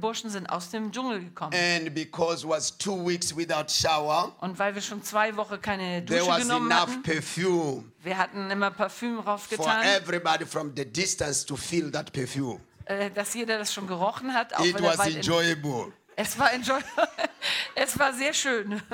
Burschen 0.02 0.32
sind 0.32 0.48
aus 0.50 0.72
dem 0.72 0.92
Dschungel 0.92 1.20
gekommen. 1.26 1.54
And 1.54 1.94
because 1.94 2.48
was 2.48 2.76
two 2.76 3.06
weeks 3.08 3.36
without 3.36 3.70
shower, 3.70 4.36
Und 4.42 4.58
weil 4.58 4.74
wir 4.74 4.82
schon 4.82 5.04
zwei 5.04 5.36
Wochen 5.38 5.62
keine 5.62 6.04
there 6.04 6.20
Dusche 6.22 6.32
was 6.32 6.42
genommen 6.42 6.72
enough 6.72 6.90
hatten, 6.90 7.04
perfume 7.04 7.84
wir 8.02 8.18
hatten 8.18 8.50
immer 8.50 8.72
Parfüm 8.72 9.18
for 9.18 9.26
raufgetan, 9.26 9.84
everybody 9.86 10.46
from 10.46 10.72
the 10.76 10.84
distance 10.86 11.46
to 11.46 11.56
feel 11.56 11.92
that 11.92 12.12
perfume. 12.12 12.60
äh, 12.86 13.12
dass 13.12 13.34
jeder 13.36 13.60
das 13.60 13.72
schon 13.74 13.86
gerochen 13.88 14.34
hat. 14.34 14.56
Auch 14.56 14.66
It 14.66 14.82
was 14.82 15.00
enjoyable. 15.06 15.94
es, 16.16 16.38
war 16.40 16.52
enjoy 16.52 16.80
es 17.76 17.98
war 18.00 18.12
sehr 18.12 18.34
schön. 18.34 18.82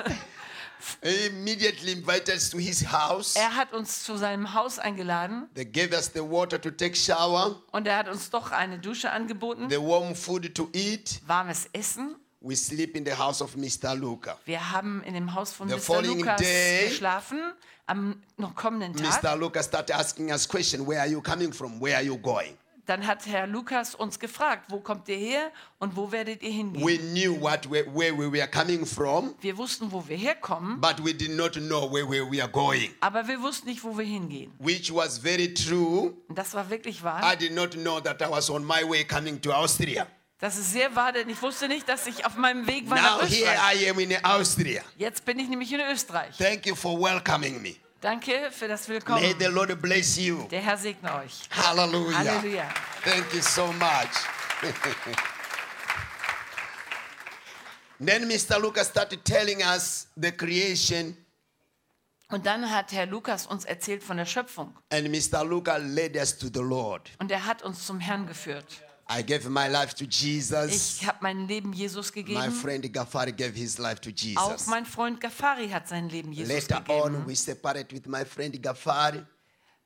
He 1.02 1.26
immediately 1.26 1.92
invited 1.92 2.34
us 2.36 2.50
to 2.50 2.58
his 2.58 2.84
house. 2.92 3.36
Er 3.36 3.54
hat 3.56 3.72
uns 3.72 4.02
zu 4.04 4.16
seinem 4.16 4.52
Haus 4.54 4.78
eingeladen 4.78 5.48
They 5.54 5.64
gave 5.64 5.92
us 5.96 6.10
the 6.12 6.20
water 6.20 6.60
to 6.60 6.70
take 6.70 6.96
shower, 6.96 7.60
und 7.72 7.86
er 7.86 7.96
hat 7.98 8.08
uns 8.08 8.30
doch 8.30 8.50
eine 8.50 8.78
Dusche 8.78 9.10
angeboten, 9.10 9.68
the 9.70 9.80
warm 9.80 10.14
food 10.14 10.54
to 10.54 10.68
eat. 10.72 11.20
warmes 11.26 11.68
Essen. 11.72 12.16
We 12.40 12.56
sleep 12.56 12.96
in 12.96 13.04
the 13.04 13.12
house 13.16 13.40
of 13.40 13.54
Mr. 13.56 13.94
Luca. 13.94 14.36
Wir 14.46 14.72
haben 14.72 15.00
in 15.04 15.14
dem 15.14 15.32
Haus 15.32 15.52
von 15.52 15.68
The 15.68 15.76
Mr. 15.76 16.02
Lukas 16.02 16.40
day- 16.40 16.88
geschlafen 16.88 17.40
am 17.86 18.20
noch 18.36 18.54
kommenden 18.56 18.96
Tag. 18.96 19.22
Mr. 19.22 19.36
Luca 19.36 19.62
started 19.62 19.94
asking 19.94 20.32
us 20.32 20.48
questions. 20.48 20.84
Where 20.86 20.98
are 21.00 21.08
you 21.08 21.20
coming 21.20 21.52
from? 21.52 21.80
Where 21.80 21.94
are 21.96 22.04
you 22.04 22.16
going? 22.18 22.56
Dann 22.86 23.06
hat 23.06 23.26
Herr 23.26 23.46
Lukas 23.46 23.94
uns 23.94 24.18
gefragt, 24.18 24.64
wo 24.68 24.80
kommt 24.80 25.08
ihr 25.08 25.16
her 25.16 25.52
und 25.78 25.94
wo 25.96 26.10
werdet 26.10 26.42
ihr 26.42 26.50
hingehen? 26.50 26.84
We 26.84 26.98
knew 26.98 27.40
what 27.40 27.70
we, 27.70 27.84
where 27.94 28.12
we 28.12 28.32
were 28.32 28.48
coming 28.48 28.84
from, 28.84 29.34
wir 29.40 29.56
wussten, 29.56 29.92
wo 29.92 30.06
wir 30.08 30.16
herkommen, 30.16 30.80
but 30.80 30.98
we 31.04 31.14
did 31.14 31.30
not 31.36 31.52
know 31.52 31.88
where, 31.92 32.28
we 32.28 32.42
are 32.42 32.50
going, 32.50 32.90
aber 33.00 33.26
wir 33.28 33.40
wussten 33.40 33.68
nicht, 33.68 33.84
wo 33.84 33.96
wir 33.96 34.04
hingehen. 34.04 34.52
which 34.58 34.92
was 34.92 35.18
very 35.18 35.54
true. 35.54 36.12
Das 36.28 36.54
war 36.54 36.68
wirklich 36.70 37.02
wahr. 37.04 37.22
I 37.22 37.36
did 37.36 37.54
not 37.54 37.70
know 37.72 38.00
that 38.00 38.20
I 38.20 38.28
was 38.28 38.50
on 38.50 38.64
my 38.64 38.82
way 38.84 39.04
coming 39.04 39.40
to 39.42 39.52
Austria. 39.52 40.06
Das 40.40 40.58
ist 40.58 40.72
sehr 40.72 40.92
wahr, 40.96 41.12
denn 41.12 41.28
ich 41.28 41.40
wusste 41.40 41.68
nicht, 41.68 41.88
dass 41.88 42.04
ich 42.08 42.26
auf 42.26 42.34
meinem 42.36 42.66
Weg 42.66 42.90
war 42.90 42.96
nach 42.96 43.22
Now 43.22 43.28
here 43.28 43.52
Österreich. 43.52 43.82
I 43.82 43.90
am 43.90 43.98
in 44.00 44.24
Austria. 44.24 44.82
Jetzt 44.96 45.24
bin 45.24 45.38
ich 45.38 45.48
nämlich 45.48 45.72
in 45.72 45.78
Österreich. 45.88 46.36
Thank 46.36 46.66
you 46.66 46.74
for 46.74 47.00
welcoming 47.00 47.62
me. 47.62 47.76
Danke 48.02 48.50
für 48.50 48.66
das 48.66 48.88
May 48.88 48.96
Willkommen. 48.96 49.34
the 49.38 49.44
Lord 49.46 49.80
bless 49.80 50.16
you. 50.18 50.48
Der 50.50 50.60
Herr 50.60 50.76
segne 50.76 51.14
euch. 51.20 51.48
Hallelujah. 51.50 52.18
Halleluja. 52.18 52.68
Thank 53.04 53.32
you 53.32 53.40
so 53.40 53.68
much. 53.72 54.10
then 58.00 58.26
Mr. 58.26 58.58
Lucas 58.60 58.88
started 58.88 59.24
telling 59.24 59.62
us 59.62 60.08
the 60.16 60.32
creation, 60.32 61.16
Und 62.28 62.44
dann 62.44 62.68
hat 62.68 62.90
Herr 62.90 63.06
Lukas 63.06 63.46
uns 63.46 63.64
erzählt 63.64 64.02
von 64.02 64.16
der 64.16 64.26
Schöpfung. 64.26 64.76
and 64.90 65.08
Mr. 65.08 65.44
Lucas 65.44 65.80
led 65.84 66.16
us 66.16 66.36
to 66.36 66.48
the 66.52 66.60
Lord. 66.60 67.08
Und 67.20 67.30
er 67.30 67.46
hat 67.46 67.62
uns 67.62 67.86
zum 67.86 68.00
Herrn 68.00 68.26
geführt. 68.26 68.82
I 69.08 69.22
gave 69.22 69.48
my 69.48 69.68
life 69.68 69.94
to 69.94 70.04
Jesus. 70.04 71.00
Ich 71.00 71.06
habe 71.06 71.18
mein 71.20 71.46
Leben 71.46 71.72
Jesus 71.72 72.12
gegeben. 72.12 72.38
My 72.38 72.50
friend 72.50 72.92
Gafari 72.92 73.32
gave 73.32 73.54
his 73.54 73.78
life 73.78 74.00
to 74.00 74.10
Jesus. 74.10 74.38
Auch 74.38 74.66
mein 74.68 74.86
Freund 74.86 75.20
Gafari 75.20 75.68
hat 75.68 75.88
sein 75.88 76.08
Leben 76.08 76.32
Jesus 76.32 76.52
Later 76.52 76.82
on, 76.88 77.26
we 77.26 77.34
separated 77.34 77.92
with 77.92 78.06
my 78.06 78.24
friend 78.24 78.60
Gafari. 78.62 79.24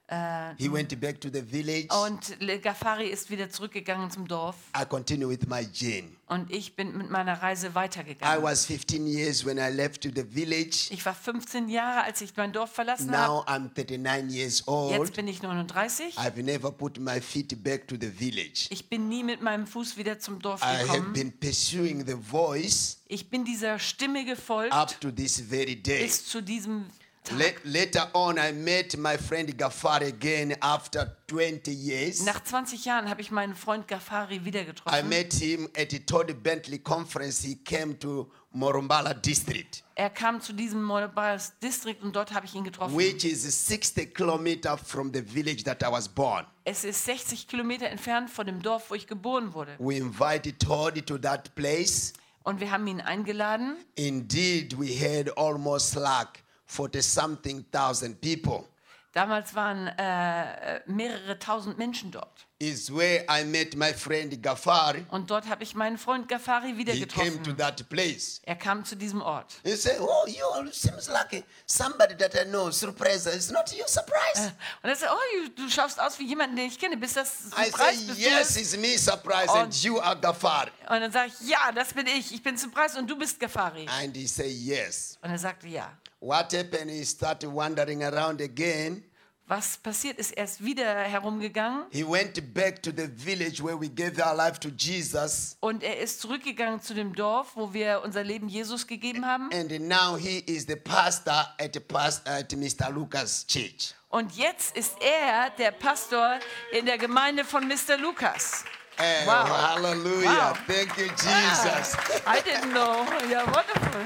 Äh, 0.09 0.55
He 0.57 0.73
went 0.73 0.99
back 1.01 1.21
to 1.21 1.29
the 1.33 1.43
village. 1.43 1.89
Und 2.05 2.37
Gafari 2.63 3.09
ist 3.09 3.29
wieder 3.29 3.51
zurückgegangen 3.51 4.09
zum 4.11 4.29
Dorf. 4.29 4.55
I 4.81 4.85
continue 4.85 5.29
with 5.29 5.49
my 5.49 5.63
journey. 5.73 6.17
Und 6.27 6.51
ich 6.53 6.77
bin 6.77 6.97
mit 6.97 7.11
meiner 7.11 7.43
Reise 7.43 7.69
I 7.69 7.75
weitergegangen. 7.75 8.43
was 8.43 8.67
15 8.67 9.07
years 9.07 9.45
when 9.45 9.59
I 9.59 9.69
left 9.69 10.03
to 10.03 10.11
the 10.15 10.23
village. 10.25 10.89
Ich 10.91 11.05
war 11.05 11.15
15 11.15 11.69
Jahre, 11.69 12.05
als 12.05 12.21
ich 12.21 12.37
mein 12.37 12.53
Dorf 12.53 12.71
verlassen 12.73 13.09
Now 13.11 13.45
habe. 13.47 13.51
I'm 13.51 13.71
39 13.75 14.31
years 14.33 14.59
Jetzt 14.59 14.69
old. 14.69 15.13
bin 15.17 15.27
ich 15.29 15.43
39. 15.43 16.17
I've 16.19 16.41
never 16.43 16.71
put 16.71 16.99
my 17.01 17.21
feet 17.21 17.61
back 17.65 17.89
to 17.89 17.97
the 18.01 18.09
village. 18.11 18.67
Ich 18.71 18.89
bin 18.89 19.09
nie 19.09 19.25
mit 19.25 19.43
meinem 19.43 19.67
Fuß 19.67 19.97
wieder 19.97 20.19
zum 20.21 20.41
Dorf 20.41 20.63
I 20.63 20.67
have 20.67 20.87
gekommen. 20.87 21.13
been 21.15 21.33
pursuing 21.41 22.07
the 22.07 22.15
voice 22.17 22.99
Ich 23.09 23.29
bin 23.29 23.45
dieser 23.45 23.79
Stimme 23.81 24.25
gefolgt 24.25 24.73
up 24.73 25.01
to 25.01 25.11
this 25.11 25.41
very 25.41 25.75
day. 25.77 26.05
bis 26.05 26.27
zu 26.27 26.41
diesem 26.43 26.87
Tag. 27.27 27.39
La- 27.39 27.71
later 27.73 28.09
on, 28.15 28.39
I 28.39 28.53
met 28.53 28.97
my 28.97 29.17
friend 29.17 29.49
Gafari 29.59 30.07
again 30.09 30.57
after 30.61 31.17
20 31.29 31.73
years. 31.73 32.25
Nach 32.25 32.41
20 32.43 32.85
Jahren 32.85 33.09
habe 33.11 33.21
ich 33.21 33.31
meinen 33.31 33.55
Freund 33.55 33.89
Gafari 33.89 34.45
wieder 34.45 34.63
I 34.63 34.67
getroffen. 34.67 35.09
met 35.09 35.33
him 35.35 35.69
at 35.77 35.91
the 35.91 35.99
Todd 36.01 36.33
Bentley 36.43 36.79
conference. 36.79 37.43
He 37.43 37.57
came 37.57 37.99
to 37.99 38.31
Morumbala 38.55 39.13
district, 39.13 39.83
Er 39.97 40.09
kam 40.09 40.41
zu 40.41 40.53
diesem 40.55 40.83
Morabayas 40.83 41.53
District 41.63 42.01
und 42.03 42.15
dort 42.17 42.33
habe 42.33 42.47
ich 42.47 42.55
ihn 42.55 42.65
getroffen. 42.65 42.97
which 42.97 43.25
is 43.25 43.43
60 43.69 44.15
kilometers 44.15 44.81
from 44.87 45.13
the 45.13 45.21
village 45.23 45.63
that 45.65 45.83
I 45.83 45.91
was 45.91 46.09
born. 46.09 46.47
Es 46.65 46.85
ist 46.85 47.05
60 47.05 47.47
Kilometer 47.49 47.87
entfernt 47.89 48.31
von 48.31 48.47
dem 48.47 48.63
Dorf, 48.63 48.89
wo 48.91 48.95
ich 48.95 49.07
geboren 49.07 49.53
wurde. 49.53 49.75
We 49.79 49.97
invited 49.97 50.59
Todd 50.61 51.05
to 51.07 51.19
that 51.19 51.55
place. 51.55 52.13
Und 52.45 52.61
wir 52.61 52.71
haben 52.71 52.87
ihn 52.87 53.01
eingeladen. 53.01 53.77
Indeed, 53.97 54.79
we 54.79 54.95
had 54.99 55.37
almost 55.37 55.95
like 55.97 56.45
40 56.67 57.03
something 57.03 57.65
thousand 57.71 58.21
people. 58.21 58.65
Damals 59.13 59.55
waren 59.55 59.87
äh, 59.97 60.81
mehrere 60.85 61.39
tausend 61.39 61.79
Menschen 61.79 62.11
dort. 62.11 62.47
Is 62.59 62.95
where 62.95 63.25
I 63.31 63.45
met 63.45 63.75
my 63.75 63.95
friend 63.95 64.43
Gafari. 64.43 65.07
Und 65.11 65.31
dort 65.31 65.47
habe 65.49 65.63
ich 65.63 65.75
meinen 65.75 65.97
Freund 65.97 66.29
Gafari 66.29 66.77
wieder 66.77 66.93
He 66.93 67.07
came 67.07 67.31
to 67.43 67.51
getroffen. 67.55 67.57
that 67.57 67.89
place. 67.89 68.41
Er 68.45 68.57
kam 68.57 68.85
zu 68.85 68.95
diesem 68.95 69.23
Ort. 69.23 69.55
He 69.65 69.75
said, 69.75 69.97
Oh, 70.01 70.27
you 70.27 70.71
seems 70.71 71.09
like 71.09 71.45
somebody 71.67 72.15
that 72.17 72.35
I 72.35 72.45
know. 72.51 72.71
Surprise. 72.71 73.27
It's 73.27 73.51
not 73.51 73.73
you, 73.73 73.85
surprise. 73.87 74.53
Und 74.83 74.91
er 74.91 74.97
sagte, 74.97 75.15
oh, 75.15 75.49
du, 75.57 75.63
du 75.65 75.71
schaust 75.71 75.99
aus 75.99 76.19
wie 76.19 76.27
jemanden, 76.27 76.57
den 76.57 76.67
ich 76.67 76.79
kenne. 76.79 76.99
Bist 76.99 77.17
das 77.17 77.47
I 77.59 77.71
Surprise? 77.71 77.99
say, 77.99 78.07
Bist 78.07 78.19
Yes, 78.21 78.55
du 78.55 78.61
it's 78.61 78.77
me, 78.77 78.99
surprise, 78.99 79.51
and 79.51 79.75
you 79.83 79.99
are 79.99 80.19
Gafari. 80.19 80.71
das? 80.83 80.91
Und 80.95 81.01
dann 81.01 81.13
sage 81.13 81.33
ich, 81.41 81.49
ja, 81.49 81.73
das 81.75 81.95
bin 81.95 82.07
ich. 82.07 82.35
Ich 82.35 82.43
bin 82.43 82.59
Surprise 82.59 82.99
und 82.99 83.07
du 83.09 83.17
bist 83.17 83.41
Gafari. 83.41 83.87
And 83.89 84.15
he 84.15 84.27
said, 84.27 84.51
Yes. 84.51 85.17
Und 85.23 85.31
er 85.31 85.39
sagte, 85.39 85.69
ja. 85.69 85.91
What 86.21 86.53
happened? 86.53 86.91
He 86.91 87.05
started 87.05 87.51
wandering 87.53 88.03
around 88.03 88.41
again. 88.41 89.03
Was 89.49 89.77
passiert 89.77 90.19
ist, 90.19 90.33
er 90.37 90.43
ist 90.45 90.65
wieder 90.65 90.85
herumgegangen 90.85 91.85
He 91.93 92.03
went 92.03 92.53
back 92.53 92.83
to 92.83 92.91
the 92.91 93.07
village 93.07 93.63
where 93.63 93.81
we 93.81 93.89
gave 93.89 94.19
our 94.21 94.35
life 94.35 94.59
to 94.59 94.69
Jesus. 94.77 95.57
und 95.61 95.85
er 95.85 96.01
ist 96.01 96.21
zurückgegangen 96.21 96.83
zu 96.83 96.95
dem 96.95 97.15
Dorf, 97.15 97.53
wo 97.55 97.73
wir 97.73 98.03
unser 98.05 98.25
Leben 98.25 98.49
Jesus 98.49 98.89
gegeben 98.89 99.25
haben. 99.25 99.49
And 99.53 99.71
now 99.89 100.17
he 100.17 100.39
is 100.47 100.67
the 100.67 100.75
pastor 100.75 101.47
at, 101.61 101.75
the 101.75 101.79
past, 101.81 102.27
at 102.27 102.51
Mr. 102.57 102.91
Lucas' 102.91 103.47
church. 103.47 103.95
Und 104.09 104.33
jetzt 104.37 104.77
ist 104.77 104.95
er 105.01 105.51
der 105.51 105.71
Pastor 105.71 106.41
in 106.73 106.85
der 106.87 106.99
Gemeinde 106.99 107.45
von 107.45 107.69
Mr. 107.69 107.97
Lukas. 108.01 108.65
And 108.99 109.27
Wow. 109.29 109.49
Hallelujah. 109.49 110.51
Wow. 110.51 110.59
Thank 110.67 110.97
you, 110.99 111.07
Jesus. 111.07 111.95
I 112.27 112.41
didn't 112.41 112.73
know. 112.73 113.07
Ja, 113.31 113.47
wonderful. 113.47 114.01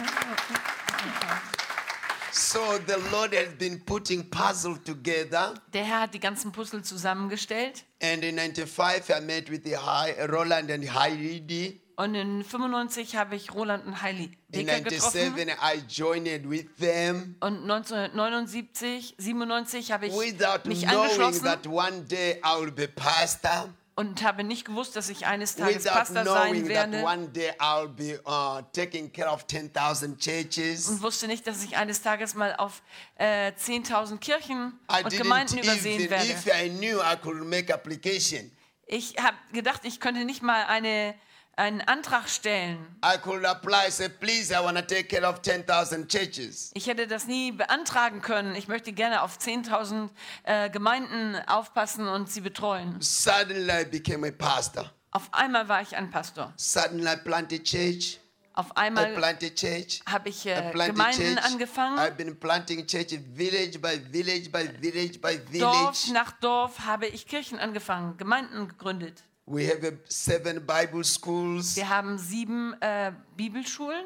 So 2.33 2.61
the 2.87 2.97
Lord 3.13 3.35
has 3.35 3.55
been 3.59 3.81
putting 3.85 4.29
puzzle 4.31 4.77
together. 4.85 5.55
Der 5.73 5.85
Herr 5.85 6.01
hat 6.03 6.15
die 6.15 6.21
ganzen 6.21 6.53
Puzzle 6.53 6.83
zusammengestellt. 6.83 7.85
And 8.03 8.23
in 8.25 8.39
95, 8.39 9.11
I 9.11 9.21
met 9.21 9.51
with 9.51 9.63
the 9.65 9.77
high, 9.77 10.15
Roland 10.29 10.71
and 10.71 10.95
Heidi. 10.95 11.81
Und 12.01 12.15
in 12.15 12.43
95 12.43 13.17
habe 13.17 13.37
ich 13.37 13.53
Roland 13.53 13.85
und 13.85 14.01
Heili 14.01 14.31
In 14.53 14.67
Dicker 14.67 14.81
getroffen. 14.81 15.35
97, 15.35 15.55
I 15.63 15.83
joined 15.87 16.49
with 16.49 16.65
them 16.79 17.37
Und 17.41 17.71
1979, 17.71 19.17
97 19.19 19.93
habe 19.93 20.07
ich 20.07 20.15
without 20.15 20.67
mich 20.67 20.81
knowing 20.81 20.99
angeschlossen 20.99 21.45
that 21.45 21.67
one 21.67 22.05
day 22.05 22.41
I 22.43 22.59
will 22.59 22.73
be 22.73 22.89
pastor. 22.89 23.75
Und 23.97 24.23
habe 24.23 24.45
nicht 24.45 24.65
gewusst, 24.65 24.97
dass 24.97 25.09
ich 25.09 25.27
eines 25.27 25.57
Tages 25.57 25.85
Without 25.85 25.95
Pastor 25.95 26.25
sein 26.25 26.69
werde. 26.69 27.03
one 27.03 27.29
day 27.29 27.51
I'll 27.59 27.89
be 27.89 28.21
uh, 28.27 28.63
taking 28.73 29.13
care 29.13 29.31
of 29.31 29.47
10,000 29.47 30.19
churches. 30.19 30.89
Und 30.89 31.03
wusste 31.03 31.27
nicht, 31.27 31.47
dass 31.47 31.63
ich 31.63 31.77
eines 31.77 32.01
Tages 32.03 32.35
mal 32.35 32.55
auf 32.57 32.83
äh, 33.17 33.53
10.000 33.53 34.19
Kirchen 34.19 34.79
I 34.91 35.05
und 35.05 35.17
Gemeinden 35.17 35.59
übersehen 35.59 36.01
even, 36.01 36.11
werde. 36.11 36.65
I 36.65 36.71
knew 36.71 36.99
I 37.01 37.17
could 37.21 37.45
make 37.45 37.73
application. 37.73 38.51
Ich 38.87 39.17
habe 39.19 39.37
gedacht, 39.53 39.83
ich 39.85 40.01
könnte 40.01 40.25
nicht 40.25 40.43
mal 40.43 40.65
eine, 40.65 41.15
einen 41.57 41.81
Antrag 41.83 42.29
stellen. 42.29 42.79
I 43.05 43.19
could 43.19 43.45
apply, 43.45 43.91
say, 43.91 44.09
please, 44.09 44.53
I 44.53 44.63
want 44.63 44.79
to 44.79 44.83
take 44.83 45.05
care 45.05 45.29
of 45.29 45.43
10,000 45.43 46.09
churches. 46.09 46.71
Ich 46.75 46.87
hätte 46.87 47.07
das 47.07 47.27
nie 47.27 47.53
beantragen 47.53 48.23
können. 48.23 48.55
Ich 48.55 48.69
möchte 48.69 48.93
gerne 48.93 49.23
auf 49.23 49.39
10.000 49.39 50.09
äh, 50.45 50.71
Gemeinden 50.71 51.37
aufpassen 51.47 52.09
und 52.09 52.31
sie 52.31 52.41
betreuen. 52.41 52.97
Suddenly 53.01 53.83
I 53.83 53.85
became 53.85 54.29
a 54.29 54.31
pastor. 54.31 54.91
Auf 55.13 55.29
einmal 55.33 55.69
war 55.69 55.83
ich 55.83 55.97
ein 55.97 56.11
Pastor. 56.11 56.53
Suddenly 56.57 57.13
I 57.13 57.17
planted 57.17 57.65
church. 57.65 58.21
Auf 58.53 58.77
einmal 58.77 59.17
habe 59.17 60.29
ich 60.29 60.47
äh, 60.47 60.71
Gemeinden 60.73 61.37
church. 61.37 61.45
angefangen. 61.45 61.99
I've 61.99 62.17
been 62.17 62.39
planting 62.39 62.87
church 62.87 63.19
village 63.35 63.79
by 63.79 63.99
village 64.11 64.51
by 64.51 64.69
village 64.81 65.19
by 65.19 65.39
Dorf 65.59 65.97
village. 65.97 66.13
nach 66.13 66.33
Dorf 66.33 66.81
habe 66.81 67.07
ich 67.07 67.27
Kirchen 67.27 67.59
angefangen, 67.59 68.17
Gemeinden 68.17 68.69
gegründet. 68.69 69.23
We 69.53 69.67
have 69.67 69.83
a 69.85 69.91
seven 70.09 70.65
Bible 70.65 71.03
schools, 71.03 71.75
Wir 71.75 71.89
haben 71.89 72.17
sieben 72.19 72.73
äh, 72.81 73.11
Bibelschulen, 73.37 74.05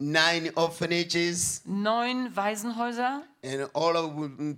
nine 0.00 0.50
orphanages, 0.56 1.62
neun 1.64 2.34
Waisenhäuser 2.34 3.22
and 3.44 3.70
all 3.74 3.96
of 3.96 4.10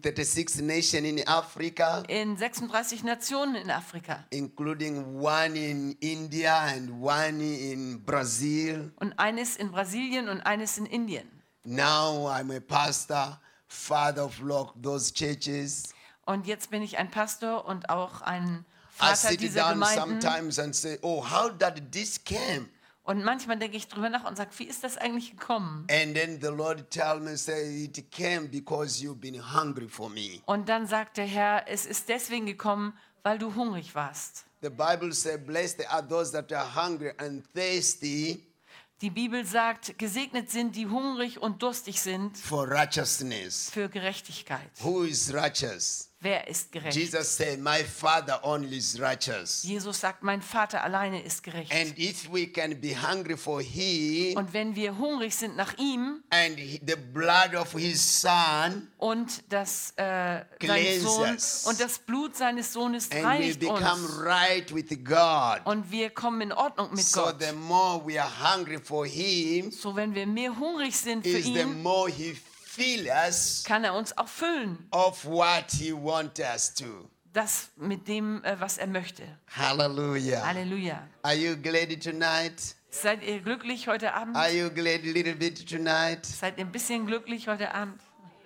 36 0.02 0.62
nations 0.62 1.06
in 1.06 1.28
Africa, 1.28 2.04
in 2.08 2.38
36 2.38 3.02
Nationen 3.04 3.54
in 3.56 3.68
Afrika 3.70 4.24
including 4.30 5.20
one 5.20 5.56
in 5.56 5.94
India 6.00 6.54
and 6.74 6.90
one 7.02 7.42
in 7.42 8.02
Brazil. 8.02 8.92
und 9.00 9.12
eines 9.18 9.56
in 9.56 9.70
Brasilien 9.70 10.30
und 10.30 10.40
eines 10.46 10.78
in 10.78 10.86
Indien. 10.86 11.28
Now 11.64 12.28
I'm 12.30 12.50
a 12.50 12.60
pastor, 12.60 13.38
father 13.68 14.24
of 14.24 14.40
those 14.82 15.12
churches. 15.12 15.92
Und 16.24 16.46
jetzt 16.46 16.70
bin 16.70 16.80
ich 16.80 16.96
ein 16.96 17.10
Pastor 17.10 17.66
und 17.66 17.90
auch 17.90 18.22
ein 18.22 18.64
Vater 18.96 19.16
sit 19.16 19.40
dieser 19.40 19.60
down 19.60 19.72
Gemeinden. 19.74 20.20
sometimes 20.20 20.58
and 20.58 20.74
say, 20.74 20.98
"Oh, 21.02 21.22
how 21.28 21.50
did 21.50 21.90
this 21.92 22.22
came?" 22.22 22.68
Und 23.02 23.22
manchmal 23.22 23.58
denke 23.58 23.76
ich 23.76 23.86
drüber 23.88 24.08
nach 24.08 24.24
und 24.24 24.36
sage, 24.36 24.50
wie 24.56 24.64
ist 24.64 24.82
das 24.82 24.96
eigentlich 24.96 25.32
gekommen? 25.32 25.86
And 25.90 26.14
then 26.14 26.38
the 26.40 26.46
Lord 26.48 26.90
tell 26.90 27.20
me, 27.20 27.36
"Say 27.36 27.84
it 27.84 28.10
came 28.10 28.48
because 28.48 29.02
you've 29.04 29.16
been 29.20 29.52
hungry 29.54 29.88
for 29.88 30.08
me." 30.08 30.40
Und 30.46 30.68
dann 30.70 30.86
sagt 30.86 31.18
der 31.18 31.26
Herr, 31.26 31.68
es 31.68 31.84
ist 31.84 32.08
deswegen 32.08 32.46
gekommen, 32.46 32.94
weil 33.22 33.38
du 33.38 33.54
hungrig 33.54 33.94
warst. 33.94 34.44
The 34.62 34.70
Bible 34.70 35.12
says, 35.12 35.38
"Blessed 35.44 35.86
are 35.90 36.06
those 36.06 36.32
that 36.32 36.50
are 36.52 36.74
hungry 36.74 37.12
and 37.18 37.44
thirsty 37.52 38.42
Die 39.02 39.10
Bibel 39.10 39.44
sagt, 39.44 39.98
gesegnet 39.98 40.50
sind, 40.50 40.76
die 40.76 40.86
hungrig 40.86 41.42
und 41.42 41.62
durstig 41.62 42.00
sind 42.00 42.38
for 42.38 42.70
righteousness." 42.70 43.68
für 43.70 43.90
Gerechtigkeit. 43.90 44.70
Who 44.80 45.02
is 45.02 45.34
righteous? 45.34 46.08
Wer 46.24 46.48
ist 46.48 46.72
gerecht? 46.72 46.96
Jesus 46.96 47.36
said, 47.36 47.60
"My 47.60 47.84
Father 47.84 48.42
only 48.42 48.78
is 48.78 48.98
righteous." 48.98 49.62
Jesus 49.62 50.00
sagt, 50.00 50.22
mein 50.22 50.40
Vater 50.40 50.82
alleine 50.82 51.22
ist 51.22 51.42
gerecht. 51.42 51.70
And 51.70 51.98
if 51.98 52.32
we 52.32 52.46
can 52.46 52.80
be 52.80 52.96
hungry 52.96 53.36
for 53.36 53.60
Him 53.60 54.36
Und 54.38 54.52
wenn 54.54 54.74
wir 54.74 54.96
hungrig 54.96 55.34
sind 55.34 55.54
nach 55.54 55.76
ihm 55.76 56.22
and 56.30 56.58
he- 56.58 56.80
the 56.86 56.96
blood 56.96 57.54
of 57.54 57.72
His 57.72 58.22
Son, 58.22 58.88
und 58.96 59.42
das, 59.50 59.92
äh, 59.96 60.40
Sohn 61.00 61.36
und 61.66 61.78
das 61.80 61.98
Blut 61.98 62.34
seines 62.36 62.72
Sohnes 62.72 63.10
and 63.10 63.20
we 63.20 63.26
reinigt 63.26 63.60
become 63.60 63.80
uns 64.02 64.18
right 64.24 64.74
with 64.74 64.86
God. 65.04 65.60
und 65.66 65.90
wir 65.90 66.08
kommen 66.08 66.40
in 66.40 66.52
Ordnung 66.52 66.88
mit 66.94 67.04
So 67.04 67.20
Gott. 67.24 67.36
the 67.42 67.52
more 67.54 68.00
we 68.06 68.18
are 68.18 68.30
hungry 68.54 68.78
for 68.82 69.04
Him, 69.06 69.70
So 69.70 69.94
wenn 69.94 70.14
wir 70.14 70.26
mehr 70.26 70.56
hungrig 70.58 70.96
sind 70.96 71.22
für 71.22 71.36
is 71.36 71.44
the 71.44 71.50
ihn, 71.60 71.82
more 71.82 72.10
He 72.10 72.34
fills 72.74 73.06
us 73.08 73.64
kann 73.64 73.84
er 73.84 73.94
uns 73.94 74.16
auch 74.16 74.28
füllen. 74.28 74.86
of 74.90 75.24
what 75.24 75.70
He 75.70 75.92
wants 75.92 76.40
us 76.40 76.74
to. 76.74 77.08
Das 77.32 77.70
mit 77.76 78.06
dem, 78.06 78.44
äh, 78.44 78.60
was 78.60 78.78
er 78.78 78.86
möchte. 78.86 79.24
Hallelujah. 79.56 80.46
Halleluja. 80.46 81.06
Are 81.22 81.34
you 81.34 81.56
glad 81.56 82.00
tonight? 82.00 82.76
Seid 82.90 83.24
ihr 83.24 83.40
glücklich 83.40 83.88
heute 83.88 84.14
Abend? 84.14 84.36
Are 84.36 84.52
you 84.52 84.70
glad 84.70 85.00
a 85.00 85.12
little 85.12 85.34
bit 85.34 85.68
tonight? 85.68 86.24
Seid 86.24 86.58
ihr 86.58 86.64
ein 86.64 86.70
bisschen 86.70 87.06
glücklich 87.06 87.48
heute 87.48 87.74
Abend? 87.74 88.00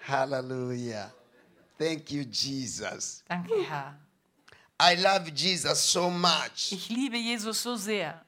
Hallelujah. 0.07 1.12
Thank 1.79 2.11
you, 2.11 2.23
Jesus. 2.23 3.23
Danke, 3.29 3.55
Herr. 3.69 3.95
I 4.81 4.95
love 4.95 5.31
Jesus 5.35 5.79
so 5.93 6.09
much. 6.11 6.73
Ich 6.73 6.88
liebe 6.88 7.17
Jesus 7.19 7.62
so 7.62 7.77
sehr. 7.77 8.25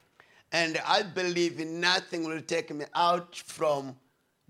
And 0.51 0.77
I 0.77 1.01
believe 1.03 1.63
nothing 1.65 2.25
will 2.27 2.41
take 2.41 2.71
me 2.73 2.85
out 2.93 3.35
from 3.47 3.95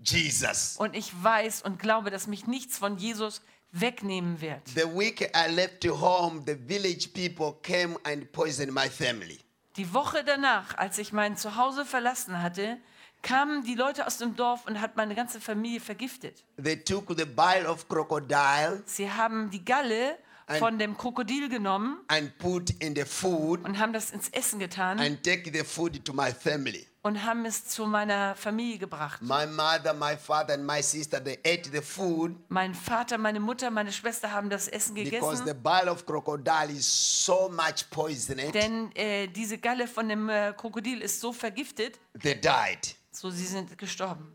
Jesus. 0.04 0.76
Und 0.76 0.94
ich 0.94 1.12
weiß 1.22 1.62
und 1.62 1.78
glaube, 1.78 2.10
dass 2.10 2.26
mich 2.26 2.46
nichts 2.46 2.78
von 2.78 2.96
Jesus 2.96 3.42
wegnehmen 3.72 4.40
wird. 4.40 4.60
The 4.74 4.84
week 4.84 5.20
I 5.34 5.50
left 5.50 5.84
home, 5.84 6.42
the 6.46 6.56
village 6.56 7.08
people 7.08 7.54
came 7.62 7.96
and 8.04 8.30
poisoned 8.32 8.72
my 8.72 8.88
family. 8.88 9.40
Die 9.76 9.92
Woche 9.94 10.22
danach, 10.24 10.76
als 10.76 10.98
ich 10.98 11.12
mein 11.12 11.36
Zuhause 11.36 11.86
verlassen 11.86 12.42
hatte, 12.42 12.76
kamen 13.22 13.64
die 13.64 13.74
Leute 13.74 14.06
aus 14.06 14.18
dem 14.18 14.36
Dorf 14.36 14.66
und 14.66 14.80
hat 14.80 14.96
meine 14.96 15.14
ganze 15.14 15.40
Familie 15.40 15.80
vergiftet. 15.80 16.44
They 16.62 16.76
took 16.76 17.08
the 17.16 17.24
bile 17.24 17.66
of 17.68 17.88
crocodile 17.88 18.82
Sie 18.84 19.10
haben 19.10 19.50
die 19.50 19.64
Galle 19.64 20.18
von 20.58 20.78
dem 20.78 20.96
Krokodil 20.96 21.48
genommen 21.48 21.98
and 22.08 22.36
put 22.38 22.70
in 22.82 22.94
the 22.94 23.04
food 23.04 23.64
und 23.64 23.78
haben 23.78 23.92
das 23.92 24.10
ins 24.10 24.28
Essen 24.30 24.58
getan 24.58 24.98
and 25.00 25.22
take 25.22 25.50
the 25.52 25.64
food 25.64 26.04
to 26.04 26.12
my 26.12 26.32
family. 26.32 26.86
und 27.02 27.24
haben 27.24 27.44
es 27.44 27.66
zu 27.66 27.86
meiner 27.86 28.36
Familie 28.36 28.78
gebracht. 28.78 29.20
My 29.22 29.46
mother, 29.46 29.92
my 29.92 30.16
father, 30.16 30.54
and 30.54 30.64
my 30.64 30.80
sister, 30.80 31.22
they 31.22 31.38
ate 31.44 31.68
the 31.72 31.82
food 31.82 32.36
Mein 32.48 32.74
Vater, 32.74 33.18
meine 33.18 33.40
Mutter, 33.40 33.70
meine 33.70 33.92
Schwester 33.92 34.30
haben 34.30 34.50
das 34.50 34.68
Essen 34.68 34.94
because 34.94 35.38
the 35.38 35.52
gegessen, 35.52 35.62
bile 35.62 35.90
of 35.90 36.06
crocodile 36.06 36.70
is 36.70 36.86
so 37.24 37.48
much 37.48 37.90
poisoned, 37.90 38.54
denn 38.54 38.94
äh, 38.94 39.26
diese 39.28 39.58
Galle 39.58 39.88
von 39.88 40.08
dem 40.08 40.28
äh, 40.28 40.52
Krokodil 40.56 41.00
ist 41.00 41.20
so 41.20 41.32
vergiftet, 41.32 41.98
they 42.20 42.34
died. 42.34 42.94
so 43.10 43.30
sie 43.30 43.46
sind 43.46 43.76
gestorben. 43.78 44.32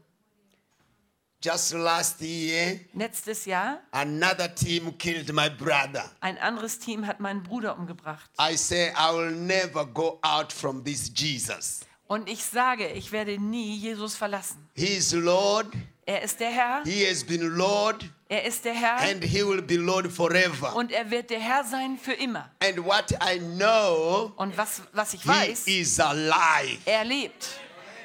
Just 1.40 1.74
last 1.76 2.20
year, 2.22 2.80
Letztes 2.96 3.46
Jahr, 3.46 3.80
another 3.92 4.48
team 4.48 4.92
killed 4.98 5.32
my 5.34 5.50
brother. 5.50 6.04
ein 6.20 6.38
anderes 6.40 6.80
Team 6.80 7.06
hat 7.06 7.20
meinen 7.20 7.44
Bruder 7.44 7.78
umgebracht. 7.78 8.28
I 8.40 8.56
say, 8.58 8.92
I 8.98 9.14
will 9.14 9.30
never 9.32 9.86
go 9.86 10.20
out 10.24 10.52
from 10.52 10.84
this 10.84 11.12
Jesus. 11.14 11.82
Und 12.08 12.28
ich 12.28 12.44
sage, 12.44 12.88
ich 12.94 13.12
werde 13.12 13.38
nie 13.38 13.76
Jesus 13.78 14.16
verlassen. 14.16 14.68
He 14.76 14.96
is 14.98 15.14
Lord, 15.14 15.68
Er 16.08 16.22
ist 16.24 16.40
der 16.40 16.50
Herr, 16.50 16.84
He 16.86 17.06
has 17.08 17.24
been 17.24 17.42
Lord, 17.56 18.06
er 18.30 18.46
ist 18.46 18.64
der 18.66 18.74
Herr 18.74 18.98
and 19.02 19.24
He 19.24 19.44
will 19.46 19.62
be 19.62 19.76
Lord 19.76 20.08
forever. 20.12 20.74
und 20.76 20.92
er 20.92 21.12
wird 21.12 21.30
der 21.30 21.40
Herr 21.42 21.64
sein 21.66 22.00
für 22.02 22.14
immer. 22.14 22.50
And 22.64 22.84
what 22.84 23.12
I 23.22 23.38
know, 23.40 24.32
Und 24.38 24.58
was, 24.58 24.82
was 24.94 25.14
ich 25.14 25.22
He 25.22 25.30
weiß, 25.30 25.68
is 25.68 26.00
alive. 26.00 26.80
er 26.86 27.04
lebt. 27.04 27.60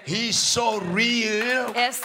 He's 0.05 0.37
so 0.37 0.79
real. 0.95 1.73
Er 1.75 1.89
ist 1.91 2.05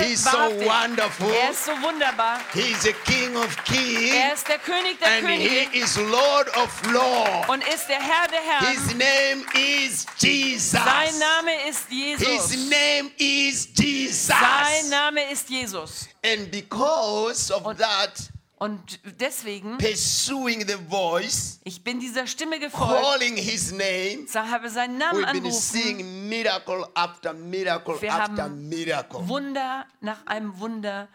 He's 0.00 0.24
so 0.24 0.30
wonderful. 0.64 1.30
Er 1.30 1.50
ist 1.50 1.64
so 1.64 1.72
wunderbar. 1.82 2.40
He's 2.52 2.82
the 2.82 2.92
King 3.04 3.36
of 3.36 3.56
Er 3.56 3.62
Kings. 3.64 4.34
ist 4.34 4.48
der 4.48 4.58
König 4.58 4.98
der 4.98 5.08
And 5.08 5.28
he 5.28 5.68
is 5.78 5.96
Lord 5.96 6.48
of 6.56 6.70
Lords. 6.90 7.48
und 7.48 7.62
ist 7.68 7.88
der 7.88 8.00
Herr 8.00 8.26
der 8.28 8.40
Herren. 8.40 8.66
His 8.66 8.94
name 8.94 9.44
is 9.54 10.06
Jesus. 10.18 10.72
Sein 10.72 11.18
Name 11.18 11.68
ist 11.68 11.86
His 11.88 12.68
name 12.68 13.10
is 13.18 13.68
Jesus. 13.74 14.26
Sein 14.26 14.88
Name 14.90 15.30
ist 15.30 15.48
Jesus. 15.48 16.08
And 16.24 16.50
because 16.50 17.50
of 17.52 17.76
that, 17.76 18.12
Und 18.56 19.00
deswegen, 19.20 19.78
pursuing 19.78 20.66
the 20.66 20.76
voice, 20.88 21.58
ich 21.64 21.82
bin 21.82 21.98
dieser 21.98 22.26
Stimme 22.26 22.60
gefolgt, 22.60 23.02
calling 23.02 23.36
his 23.36 23.72
name, 23.72 24.26
habe 24.32 24.70
seinen 24.70 24.96
Namen 24.96 25.18
we've 25.18 25.32
been 25.32 25.44
angerufen. 25.44 25.60
seeing 25.60 26.28
miracle 26.28 26.86
after 26.94 27.32
miracle 27.32 28.00
Wir 28.00 28.14
after 28.14 28.44
haben 28.44 28.68
miracle. 28.68 29.28
Wunder 29.28 29.86
nach 30.00 30.24
einem 30.26 30.58
Wunder, 30.60 31.08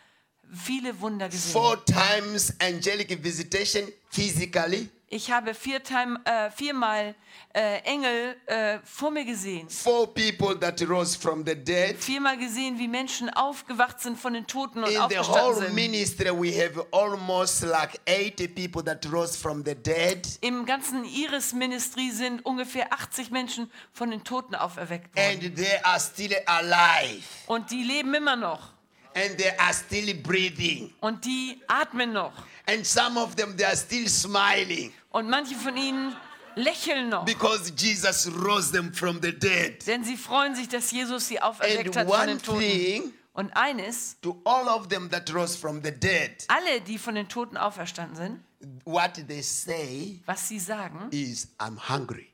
viele 0.54 0.99
Wunder 0.99 1.30
gesehen. 1.30 1.54
Four 1.54 1.84
times 1.86 2.54
angelic 2.60 3.23
visitation 3.23 3.88
physically, 4.10 4.89
Ich 5.12 5.32
habe 5.32 5.56
vier 5.56 5.82
time, 5.82 6.19
äh, 6.24 6.52
viermal 6.52 7.15
äh, 7.56 7.80
Engel 7.80 8.36
äh, 8.45 8.78
vor 8.84 9.10
mir 9.10 9.26
gesehen. 9.26 9.67
four 9.67 10.13
people 10.13 10.56
that 10.60 10.80
rose 10.88 11.17
from 11.17 11.43
the 11.43 11.56
dead. 11.56 11.98
Viermal 11.98 12.38
gesehen, 12.38 12.78
wie 12.78 12.88
Menschen 12.88 13.28
aufgewacht 13.32 14.00
sind 14.00 14.19
von 14.19 14.34
den 14.34 14.45
Toten 14.45 14.84
und 14.84 14.89
In 14.89 14.93
the 14.93 15.00
aufgestanden 15.00 15.43
whole 15.56 15.65
sind. 15.65 15.74
ministry, 15.74 16.30
we 16.30 16.52
have 16.63 16.86
almost 16.91 17.63
like 17.63 18.00
80 18.08 18.54
people 18.54 18.84
that 18.84 19.04
rose 19.12 19.36
from 19.36 19.63
the 19.65 19.74
dead. 19.74 20.28
Im 20.41 20.63
ganzen 20.67 21.04
Iris-Ministry 21.04 22.12
sind 22.12 22.45
ungefähr 22.45 22.93
80 22.93 23.32
Menschen 23.32 23.72
von 23.91 24.12
den 24.12 24.24
Toten 24.24 24.54
auferweckt 24.54 25.15
worden. 25.15 25.39
And 25.43 25.56
they 25.56 25.80
are 25.84 26.00
still 26.00 26.36
alive. 26.45 27.24
Und 27.48 27.72
die 27.72 27.82
leben 27.82 28.13
immer 28.13 28.36
noch. 28.36 28.74
And 29.15 29.38
they 29.38 29.52
are 29.58 29.74
still 29.74 30.13
breathing. 30.22 30.93
Und 31.02 31.26
die 31.26 31.62
atmen 31.67 32.13
noch. 32.13 32.34
And 32.67 32.86
some 32.86 33.19
of 33.19 33.36
them, 33.36 33.58
they 33.58 33.65
are 33.65 33.76
still 33.76 34.08
smiling 34.08 34.93
Und 35.12 35.30
manche 35.30 35.56
von 35.56 35.76
ihnen 35.76 36.15
lächeln 36.56 37.10
noch. 37.10 37.26
because 37.26 37.72
Jesus 37.76 38.28
rose 38.43 38.72
them 38.72 38.93
from 38.93 39.19
the 39.22 39.32
dead. 39.32 39.86
Denn 39.88 40.04
sie 40.04 40.15
freuen 40.17 40.56
sich, 40.56 40.67
dass 40.69 40.91
Jesus 40.91 41.28
sie 41.28 41.41
auferweckt 41.41 41.98
And 41.98 41.98
hat 41.98 42.08
von 42.08 42.28
den 42.28 42.41
Toten. 42.41 42.60
thing 42.60 43.13
Und 43.34 43.52
eines, 43.56 44.17
to 44.22 44.39
all 44.43 44.67
of 44.67 44.89
them 44.89 45.10
that 45.10 45.34
rose 45.34 45.58
from 45.58 45.82
the 45.84 45.91
dead, 45.91 46.45
alle, 46.50 46.82
die 46.82 46.98
von 46.98 47.15
den 47.15 47.28
Toten 47.30 47.58
auferstanden 47.58 48.15
sind, 48.15 48.39
what 48.86 49.13
they 49.28 49.41
say 49.41 50.19
was 50.26 50.48
sie 50.48 50.60
sagen, 50.60 51.08
is, 51.12 51.48
I'm 51.58 51.78
hungry. 51.89 52.28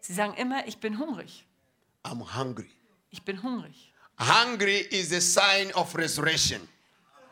sie 0.00 0.12
sagen 0.14 0.34
immer, 0.34 0.66
ich 0.66 0.78
bin 0.78 0.98
hungrig. 0.98 1.46
I'm 2.04 2.34
hungry. 2.36 2.70
Ich 3.10 3.22
bin 3.22 3.42
hungrig. 3.42 3.87
Hungry 4.18 4.86
is 4.90 5.12
a 5.12 5.20
sign 5.20 5.70
of 5.74 5.94
resurrection. 5.94 6.66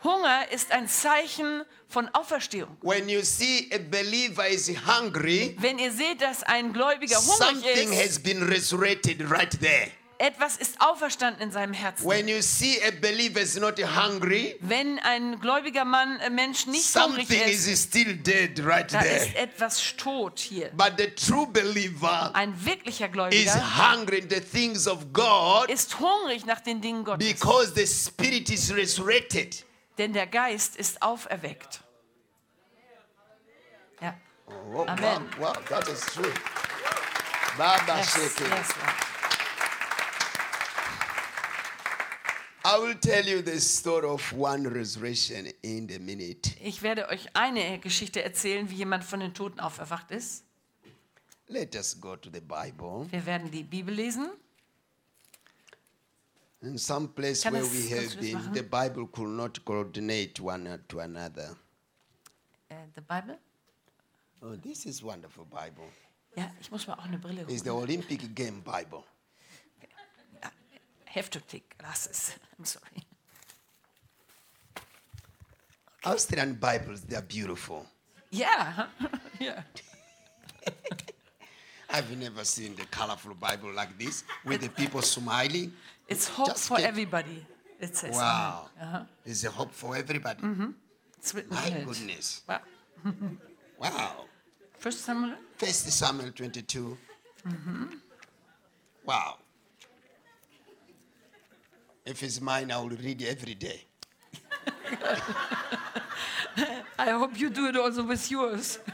Hunger 0.04 0.46
ist 0.52 0.70
ein 0.70 0.88
Zeichen 0.88 1.64
von 1.88 2.08
Auferstehung. 2.12 2.76
When 2.80 3.08
you 3.08 3.22
see 3.22 3.68
a 3.72 3.78
believer 3.78 4.46
is 4.46 4.68
hungry, 4.86 5.56
Wenn 5.58 5.78
ihr 5.78 5.90
seht, 5.90 6.20
dass 6.20 6.42
ein 6.44 6.72
Gläubiger 6.72 7.16
hungrig 7.16 7.62
something 7.62 7.92
ist, 7.92 8.02
has 8.02 8.18
been 8.18 8.42
resurrected 8.48 9.20
right 9.30 9.50
there. 9.60 9.90
Etwas 10.18 10.56
ist 10.56 10.80
auferstanden 10.80 11.42
in 11.42 11.50
seinem 11.50 11.72
Herzen. 11.72 12.06
When 12.08 12.26
you 12.28 12.40
see 12.40 12.80
a 12.82 12.90
believer 12.90 13.40
is 13.40 13.56
not 13.56 13.78
hungry, 13.78 14.56
Wenn 14.60 14.98
ein 15.00 15.38
gläubiger 15.40 15.84
Mann, 15.84 16.18
äh, 16.20 16.30
Mensch 16.30 16.66
nicht 16.66 16.94
hungrig 16.96 17.26
something 17.28 17.42
ist, 17.48 17.66
is 17.66 17.82
still 17.84 18.16
dead 18.16 18.58
right 18.64 18.92
da 18.92 19.00
ist 19.00 19.32
there. 19.32 19.38
etwas 19.44 19.94
tot 19.96 20.38
hier. 20.38 20.70
But 20.72 20.94
the 20.98 21.10
true 21.14 21.46
believer 21.46 22.30
Ein 22.34 22.54
wirklicher 22.64 23.06
is 23.06 23.12
Gläubiger 23.12 23.92
hungry 23.92 24.18
in 24.18 24.30
the 24.30 24.40
things 24.40 24.86
of 24.88 25.12
God 25.12 25.68
ist 25.70 25.98
hungrig 26.00 26.46
nach 26.46 26.60
den 26.60 26.80
Dingen 26.80 27.04
Gottes, 27.04 27.26
because 27.28 27.72
the 27.74 27.86
spirit 27.86 28.48
is 28.50 28.74
resurrected. 28.74 29.64
denn 29.98 30.12
der 30.12 30.26
Geist 30.26 30.76
ist 30.76 31.02
auferweckt. 31.02 31.80
Ja. 34.00 34.14
Oh, 34.72 34.84
Amen. 34.86 35.28
Wow, 35.38 35.48
wow, 35.48 35.64
that 35.68 35.88
is 35.88 36.00
true. 36.06 36.32
Baba 37.58 37.98
Yes, 37.98 38.14
yes, 38.16 38.38
Lord. 38.40 38.50
I 38.50 38.50
will 38.50 38.54
tell 38.54 38.62
you 38.62 38.62
the 38.62 38.62
story 38.62 38.62
of 38.62 38.62
one 38.62 38.62
resurrection 38.62 38.62
in 38.62 38.62
a 38.62 38.64
minute. 38.64 39.06
Ich 46.60 46.82
werde 46.82 47.08
euch 47.08 47.36
eine 47.36 47.78
Geschichte 47.78 48.24
erzählen, 48.24 48.70
wie 48.70 48.74
jemand 48.74 49.04
von 49.04 49.20
den 49.20 49.34
Toten 49.34 49.60
auferwacht 49.60 50.10
ist. 50.10 50.44
Let 51.46 51.76
us 51.76 52.00
go 52.00 52.16
to 52.16 52.28
the 52.32 52.40
Bible. 52.40 53.06
Wir 53.10 53.24
werden 53.24 53.52
die 53.52 53.62
Bibel 53.62 53.94
lesen. 53.94 54.30
In 56.62 56.76
some 56.76 57.06
place 57.08 57.44
where 57.44 57.62
we 57.62 57.94
have 57.94 58.16
been, 58.18 58.32
machen? 58.32 58.54
the 58.54 58.62
Bible 58.62 59.06
could 59.06 59.28
not 59.28 59.64
coordinate 59.64 60.42
one 60.42 60.80
to 60.88 60.98
another. 60.98 61.56
Äh, 62.68 62.74
the 62.96 63.00
Bible? 63.00 63.38
Oh, 64.42 64.56
this 64.56 64.86
is 64.86 65.02
wonderful 65.04 65.44
Bible. 65.44 65.86
Ja, 66.34 66.50
ich 66.60 66.70
muss 66.70 66.86
mal 66.88 66.94
auch 66.94 67.04
eine 67.04 67.18
Brille 67.18 67.42
It's 67.42 67.62
the 67.62 67.70
holen. 67.70 67.84
Olympic 67.84 68.34
game 68.34 68.60
Bible. 68.62 69.04
Have 71.16 71.30
to 71.30 71.40
take 71.40 71.78
glasses. 71.78 72.34
I'm 72.58 72.66
sorry. 72.66 73.00
Austrian 76.04 76.52
Bibles, 76.54 77.00
they 77.00 77.16
are 77.16 77.22
beautiful. 77.22 77.86
Yeah, 78.30 78.86
yeah. 79.40 79.62
I've 81.90 82.14
never 82.18 82.44
seen 82.44 82.76
the 82.76 82.84
colorful 82.90 83.32
Bible 83.32 83.72
like 83.72 83.96
this 83.98 84.24
with 84.44 84.60
the 84.60 84.68
people 84.68 85.00
smiling. 85.00 85.72
It's 86.06 86.28
hope 86.28 86.48
Just 86.48 86.68
for 86.68 86.78
everybody. 86.78 87.46
It 87.80 87.96
says. 87.96 88.14
Wow. 88.14 88.68
Uh-huh. 88.78 89.00
It's 89.24 89.42
a 89.44 89.50
hope 89.50 89.72
for 89.72 89.96
everybody. 89.96 90.42
Mm-hmm. 90.42 90.70
It's 91.16 91.34
written 91.34 91.54
My 91.54 91.66
it. 91.66 91.86
goodness. 91.86 92.42
Wow. 92.46 92.60
Wow. 93.78 94.24
First 94.78 95.00
Samuel. 95.00 95.36
First 95.56 95.90
Samuel 95.90 96.30
22. 96.32 96.96
Mm-hmm. 97.46 97.84
Wow. 99.04 99.36
If 102.06 102.22
it's 102.22 102.40
mine, 102.40 102.70
I 102.70 102.78
will 102.78 102.90
read 102.90 103.22
every 103.22 103.54
day. 103.54 103.82
I 106.98 107.10
hope 107.10 107.38
you 107.38 107.50
do 107.50 107.66
it 107.66 107.76
also 107.76 108.04
with 108.04 108.30
yours. 108.30 108.78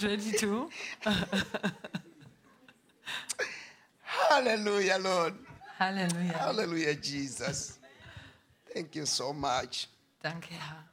22. 0.00 0.70
Hallelujah, 4.02 4.98
Lord. 4.98 5.34
Hallelujah. 5.76 6.32
Hallelujah, 6.32 6.94
Jesus. 6.94 7.78
Thank 8.72 8.96
you 8.96 9.04
so 9.04 9.34
much. 9.34 9.88
Danke, 10.22 10.52
Herr. 10.54 10.84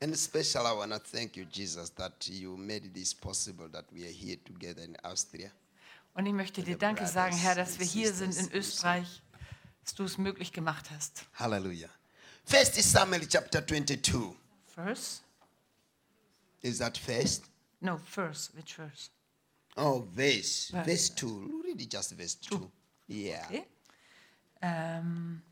And 0.00 0.12
especially, 0.12 0.66
I 0.66 0.72
want 0.72 0.92
to 0.92 0.98
thank 0.98 1.36
you, 1.36 1.44
Jesus, 1.44 1.90
that 1.90 2.28
you 2.28 2.56
made 2.56 2.92
this 2.94 3.14
possible 3.14 3.68
that 3.68 3.84
we 3.92 4.04
are 4.04 4.12
here 4.12 4.36
together 4.44 4.82
in 4.82 4.96
Austria. 5.04 5.52
Und 6.14 6.26
ich 6.26 6.32
möchte 6.32 6.62
dir 6.62 6.76
Danke 6.76 7.06
sagen, 7.06 7.36
Herr, 7.36 7.54
dass 7.54 7.78
wir 7.78 7.86
hier 7.86 8.12
sind 8.12 8.36
in 8.36 8.52
Österreich, 8.52 9.22
dass 9.84 9.94
du 9.94 10.04
es 10.04 10.18
möglich 10.18 10.52
gemacht 10.52 10.90
hast. 10.90 11.24
Hallelujah. 11.34 11.88
First 12.44 12.74
Samuel 12.74 13.26
chapter 13.28 13.66
22. 13.66 14.36
First? 14.74 15.22
Is 16.62 16.78
that 16.78 16.98
first? 16.98 17.44
No, 17.80 17.98
first. 17.98 18.54
Which 18.56 18.74
verse? 18.74 19.10
Oh, 19.76 20.06
verse. 20.14 20.70
Verse. 20.70 20.84
Verse 20.84 21.14
2. 21.14 21.26
Read 21.64 21.80
it 21.80 21.92
just 21.92 22.14
verse 22.14 22.38
2. 22.40 22.70
Yeah. 23.08 23.44
Okay. 23.46 23.66
Ähm, 24.62 25.42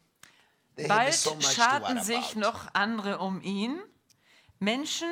bald 0.86 1.14
so 1.14 1.40
scharten 1.40 2.02
sich 2.02 2.36
noch 2.36 2.74
andere 2.74 3.18
um 3.18 3.40
ihn, 3.40 3.80
Menschen, 4.58 5.08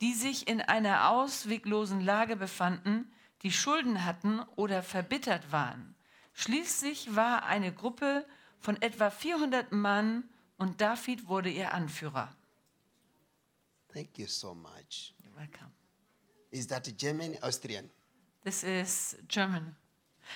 die 0.00 0.14
sich 0.14 0.48
in 0.48 0.60
einer 0.60 1.10
ausweglosen 1.10 2.00
Lage 2.00 2.36
befanden, 2.36 3.12
die 3.42 3.52
Schulden 3.52 4.04
hatten 4.04 4.40
oder 4.56 4.82
verbittert 4.82 5.52
waren. 5.52 5.94
Schließlich 6.34 7.14
war 7.16 7.44
eine 7.44 7.72
Gruppe 7.72 8.26
von 8.60 8.80
etwa 8.82 9.10
400 9.10 9.72
Mann 9.72 10.24
und 10.56 10.80
David 10.80 11.28
wurde 11.28 11.50
ihr 11.50 11.72
Anführer. 11.72 12.34
Thank 13.92 14.18
you 14.18 14.26
so 14.26 14.54
much. 14.54 15.14
You're 15.22 15.34
welcome. 15.36 15.70
Is 16.50 16.66
that 16.68 16.96
German, 16.98 17.36
Austrian? 17.42 17.90
This 18.44 18.62
is 18.62 19.16
German. 19.28 19.76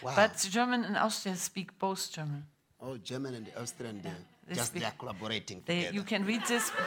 Wow. 0.00 0.14
But 0.16 0.36
German 0.50 0.84
and 0.84 0.96
Austria 0.96 1.36
speak 1.36 1.78
both 1.78 2.10
German. 2.12 2.46
oh, 2.80 2.96
German 2.98 3.34
and 3.34 3.48
Austrian, 3.56 4.02
they 4.02 4.10
they 4.46 4.54
just 4.54 4.74
they 4.74 4.84
are 4.84 4.92
collaborating 4.98 5.62
They, 5.64 5.76
together. 5.76 5.94
you 5.94 6.02
can 6.02 6.24
read 6.24 6.42
this. 6.46 6.70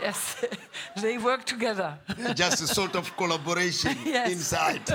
Yes, 0.00 0.44
they 1.02 1.18
work 1.18 1.44
together. 1.44 1.98
just 2.34 2.62
a 2.62 2.68
sort 2.68 2.94
of 2.94 3.16
collaboration 3.16 3.96
inside. 4.06 4.86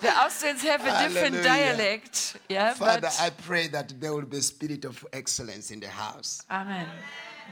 The 0.00 0.08
Austrians 0.08 0.62
have 0.62 0.80
a 0.80 1.08
different 1.08 1.36
Hallelujah. 1.36 1.76
dialect. 1.76 2.36
Yeah, 2.48 2.74
Father, 2.74 3.02
but 3.02 3.16
I 3.20 3.30
pray 3.30 3.68
that 3.68 3.92
there 4.00 4.12
will 4.12 4.26
be 4.26 4.38
a 4.38 4.42
spirit 4.42 4.84
of 4.84 5.06
excellence 5.12 5.70
in 5.70 5.78
the 5.78 5.86
house. 5.88 6.42
Amen. 6.50 6.88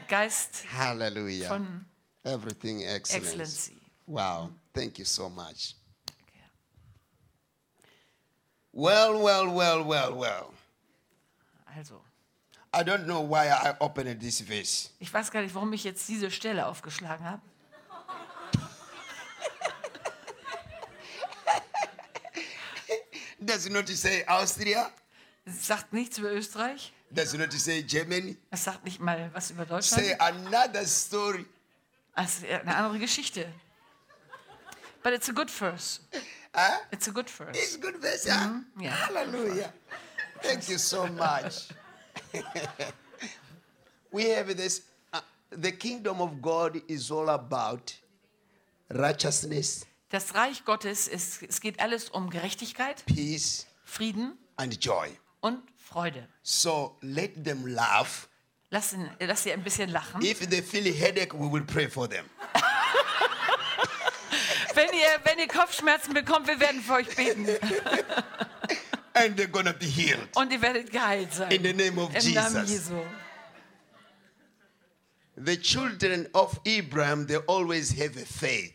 Geist 0.09 0.65
Hallelujah. 0.65 1.49
von 1.51 1.85
Everything 2.25 2.85
excellence. 2.85 3.27
Excellency. 3.27 3.77
Wow. 4.09 4.51
Thank 4.75 4.99
you 4.99 5.05
so 5.05 5.29
much. 5.29 5.75
Well, 8.73 9.21
well, 9.23 9.51
well, 9.53 9.85
well, 9.85 10.15
well. 10.15 10.55
Also, 11.77 12.01
I 12.73 12.83
don't 12.83 13.07
know 13.07 13.21
why 13.21 13.49
I 13.49 13.75
opened 13.81 14.21
this 14.21 14.41
verse. 14.41 14.91
ich 14.99 15.13
weiß 15.13 15.31
gar 15.31 15.43
nicht, 15.43 15.55
warum 15.55 15.73
ich 15.73 15.85
jetzt 15.85 16.09
diese 16.09 16.31
Stelle 16.31 16.67
aufgeschlagen 16.67 17.25
habe. 17.25 17.43
Does 23.41 23.69
not 23.71 23.89
say 23.89 24.25
Austria? 24.27 24.91
Es 25.47 25.67
sagt 25.67 25.93
nichts 25.93 26.19
über 26.19 26.33
Österreich. 26.33 26.93
Does 27.11 27.33
not 27.33 27.53
say 27.53 27.83
Germany? 27.83 28.37
Es 28.51 28.65
sagt 28.65 28.85
nicht 28.85 29.01
mal 29.01 29.31
was 29.33 29.51
über 29.51 29.65
Deutschland. 29.65 30.05
Say 30.05 30.15
another 30.19 30.85
story. 30.85 31.47
Ist 32.17 32.45
eine 32.45 32.77
andere 32.77 32.99
Geschichte. 32.99 33.47
But 35.03 35.15
it's 35.15 35.29
a 35.29 35.33
good 35.33 35.51
verse. 35.51 36.01
Huh? 36.55 36.81
It's 36.91 37.09
a 37.09 37.13
good 37.13 37.31
verse. 37.31 37.57
It's 37.57 37.81
good 37.81 37.97
verse, 38.01 38.27
yeah? 38.27 38.61
yeah. 38.79 38.91
Hallelujah. 38.91 39.73
Thank 40.43 40.69
you 40.69 40.77
so 40.77 41.07
much. 41.07 41.69
we 44.13 44.25
have 44.35 44.55
this. 44.57 44.83
uh, 45.13 45.21
the 45.51 45.73
kingdom 45.73 46.21
of 46.21 46.41
God 46.43 46.81
is 46.89 47.11
all 47.11 47.29
about 47.29 47.95
righteousness, 48.91 49.85
Das 50.11 50.35
Reich 50.35 50.65
Gottes 50.65 51.07
ist, 51.07 51.43
es 51.43 51.61
geht 51.61 51.81
alles 51.81 52.09
um 52.09 52.31
Gerechtigkeit, 52.31 53.05
peace, 53.07 53.67
Frieden 53.85 54.39
and 54.57 54.83
joy. 54.83 55.09
und 55.41 55.63
Freude. 55.77 56.27
So 56.43 56.97
let 57.03 57.45
them 57.45 57.67
laugh. 57.67 58.29
Lass, 58.71 58.93
ihn, 58.93 59.11
lass 59.21 59.43
sie 59.45 59.53
ein 59.53 59.63
bisschen 59.63 59.91
lachen. 59.91 60.23
If 60.23 60.47
they 60.49 60.61
feel 60.63 60.87
a 60.87 60.93
headache, 60.93 61.33
we 61.35 61.51
will 61.51 61.65
pray 61.65 61.89
for 61.89 62.09
them. 62.09 62.25
Wenn 64.75 64.91
ihr, 64.93 65.19
wenn 65.25 65.39
ihr 65.41 65.49
Kopfschmerzen 65.49 66.15
bekommt, 66.15 66.47
wir 66.47 66.61
werden 66.61 66.81
für 66.81 66.93
euch 66.95 67.17
beten. 67.17 67.49
And 69.25 69.37
they're 69.37 69.47
to 69.65 69.73
be 69.73 69.87
healed. 69.87 70.29
Und 70.37 70.53
ihr 70.53 70.61
werdet 70.63 70.91
geheilt 70.91 71.33
sein. 71.33 71.51
In 71.51 71.63
the 71.63 71.73
name 71.73 71.99
of 71.99 72.15
Im 72.15 72.35
Namen 72.35 72.67
Jesus. 72.67 72.91
Jesu. 72.91 73.03
The 75.37 75.57
children 75.57 76.29
of 76.35 76.59
Abraham, 76.67 77.27
they 77.27 77.37
always 77.47 77.93
have 77.93 78.17
a 78.17 78.25
faith 78.27 78.73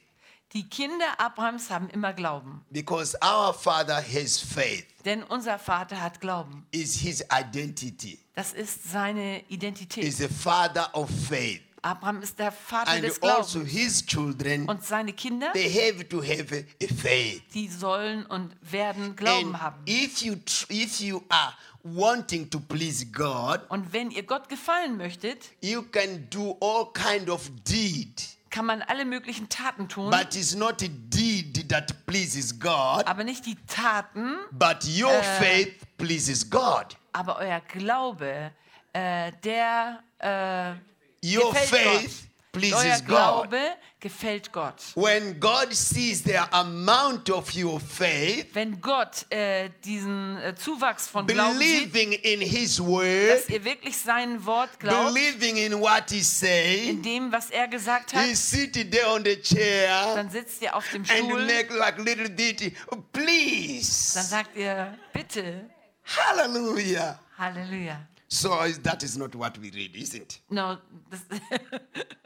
Die 0.53 0.63
Kinder 0.69 1.15
Abrahams 1.17 1.69
haben 1.71 1.89
immer 1.89 2.13
Glauben. 2.13 2.61
because 2.71 3.15
our 3.23 3.53
father 3.53 3.95
has 4.01 4.39
faith, 4.39 4.85
Denn 5.03 5.23
unser 5.23 5.57
Vater 5.57 5.99
hat 5.99 6.21
Glauben. 6.21 6.65
is 6.71 6.95
his 7.01 7.23
identity. 7.31 8.19
Das 8.35 8.53
ist 8.53 8.91
seine 8.91 9.43
Identität. 9.49 10.03
Is 10.03 10.21
a 10.21 10.29
father 10.29 10.89
of 10.93 11.09
faith. 11.09 11.61
Abraham 11.84 12.21
ist 12.21 12.39
der 12.39 12.51
Vater 12.51 12.91
And 12.91 13.03
des 13.03 13.21
also 13.21 13.59
Glaubens. 13.59 13.71
his 13.73 14.05
children, 14.05 14.67
Und 14.69 14.84
seine 14.86 15.13
Kinder, 15.13 15.51
they 15.53 15.69
have 15.69 16.07
to 16.07 16.21
have 16.23 16.65
a, 16.81 16.93
faith. 16.95 17.43
die 17.53 17.67
sollen 17.67 18.25
und 18.25 18.55
werden 18.61 19.15
Glauben 19.15 19.53
And 19.53 19.61
haben. 19.61 19.81
if 19.86 20.21
you 20.21 20.36
if 20.69 20.99
you 21.01 21.21
are 21.29 21.53
wanting 21.84 22.49
to 22.49 22.59
please 22.59 23.05
God, 23.05 23.59
Und 23.69 23.91
wenn 23.91 24.11
ihr 24.11 24.23
Gott 24.23 24.47
gefallen 24.49 24.95
möchtet, 24.97 25.49
you 25.61 25.81
can 25.84 26.27
do 26.29 26.57
all 26.61 26.91
kind 26.93 27.29
of 27.29 27.49
deed, 27.67 28.23
kann 28.49 28.65
man 28.65 28.81
alle 28.84 29.03
möglichen 29.03 29.49
Taten 29.49 29.89
tun, 29.89 30.09
but 30.09 30.36
it's 30.36 30.55
not 30.55 30.81
a 30.81 30.88
deed 30.88 31.67
that 31.69 32.05
pleases 32.05 32.57
God, 32.57 33.05
aber 33.07 33.23
nicht 33.25 33.45
die 33.45 33.57
Taten, 33.67 34.38
but 34.51 34.86
your 34.86 35.21
faith 35.39 35.75
pleases 35.97 36.49
God. 36.49 36.95
aber 37.11 37.38
euer 37.39 37.59
Glaube, 37.61 38.51
äh, 38.93 39.31
der 39.43 39.99
äh, 40.19 40.75
Your 41.24 41.51
gefällt 41.53 41.69
faith 41.69 42.01
Gott. 42.01 42.51
pleases 42.51 42.84
Euer 42.84 42.97
God. 42.99 43.07
Glaube 43.49 43.59
gefällt 43.99 44.51
Gott. 44.51 44.76
When 44.95 45.39
God 45.39 45.74
sees 45.74 46.21
the 46.24 46.38
amount 46.51 47.30
of 47.30 47.55
your 47.55 47.80
faith, 47.80 48.47
Wenn 48.53 48.82
Gott 48.82 49.26
äh, 49.32 49.69
diesen 49.84 50.38
äh, 50.38 50.53
Zuwachs 50.53 51.07
von 51.07 51.26
Glauben 51.26 51.57
sieht, 51.57 51.93
believing 51.93 52.11
in 52.11 52.41
His 52.41 52.80
word, 52.84 53.30
dass 53.30 53.49
ihr 53.49 53.63
wirklich 53.63 53.97
sein 53.97 54.45
Wort 54.45 54.78
glaubt, 54.80 55.13
believing 55.13 55.55
in 55.55 55.80
what 55.80 56.09
saying, 56.09 56.89
in 56.89 57.01
dem, 57.01 57.32
was 57.32 57.49
er 57.49 57.67
gesagt 57.69 58.13
hat, 58.13 58.36
sitting 58.36 58.91
there 58.91 59.07
on 59.07 59.24
the 59.24 59.41
chair 59.41 60.15
dann 60.15 60.30
sitzt 60.30 60.61
ihr 60.61 60.76
auf 60.76 60.88
dem 60.89 61.03
and 61.03 61.30
you 61.30 61.38
Stuhl, 61.38 61.45
make 61.45 61.74
like 61.74 61.97
little 61.97 62.30
ditty, 62.30 62.76
dann 62.89 63.03
please. 63.13 64.21
sagt 64.21 64.57
ihr, 64.57 64.97
bitte, 65.13 65.69
Hallelujah. 66.05 67.19
Halleluja. 67.38 68.07
So 68.34 68.63
is- 68.63 68.79
that 68.79 69.03
is 69.03 69.15
not 69.17 69.36
what 69.36 69.57
we 69.59 69.69
read, 69.71 69.95
isn't 69.95 70.21
it? 70.21 70.39
No, 70.49 70.79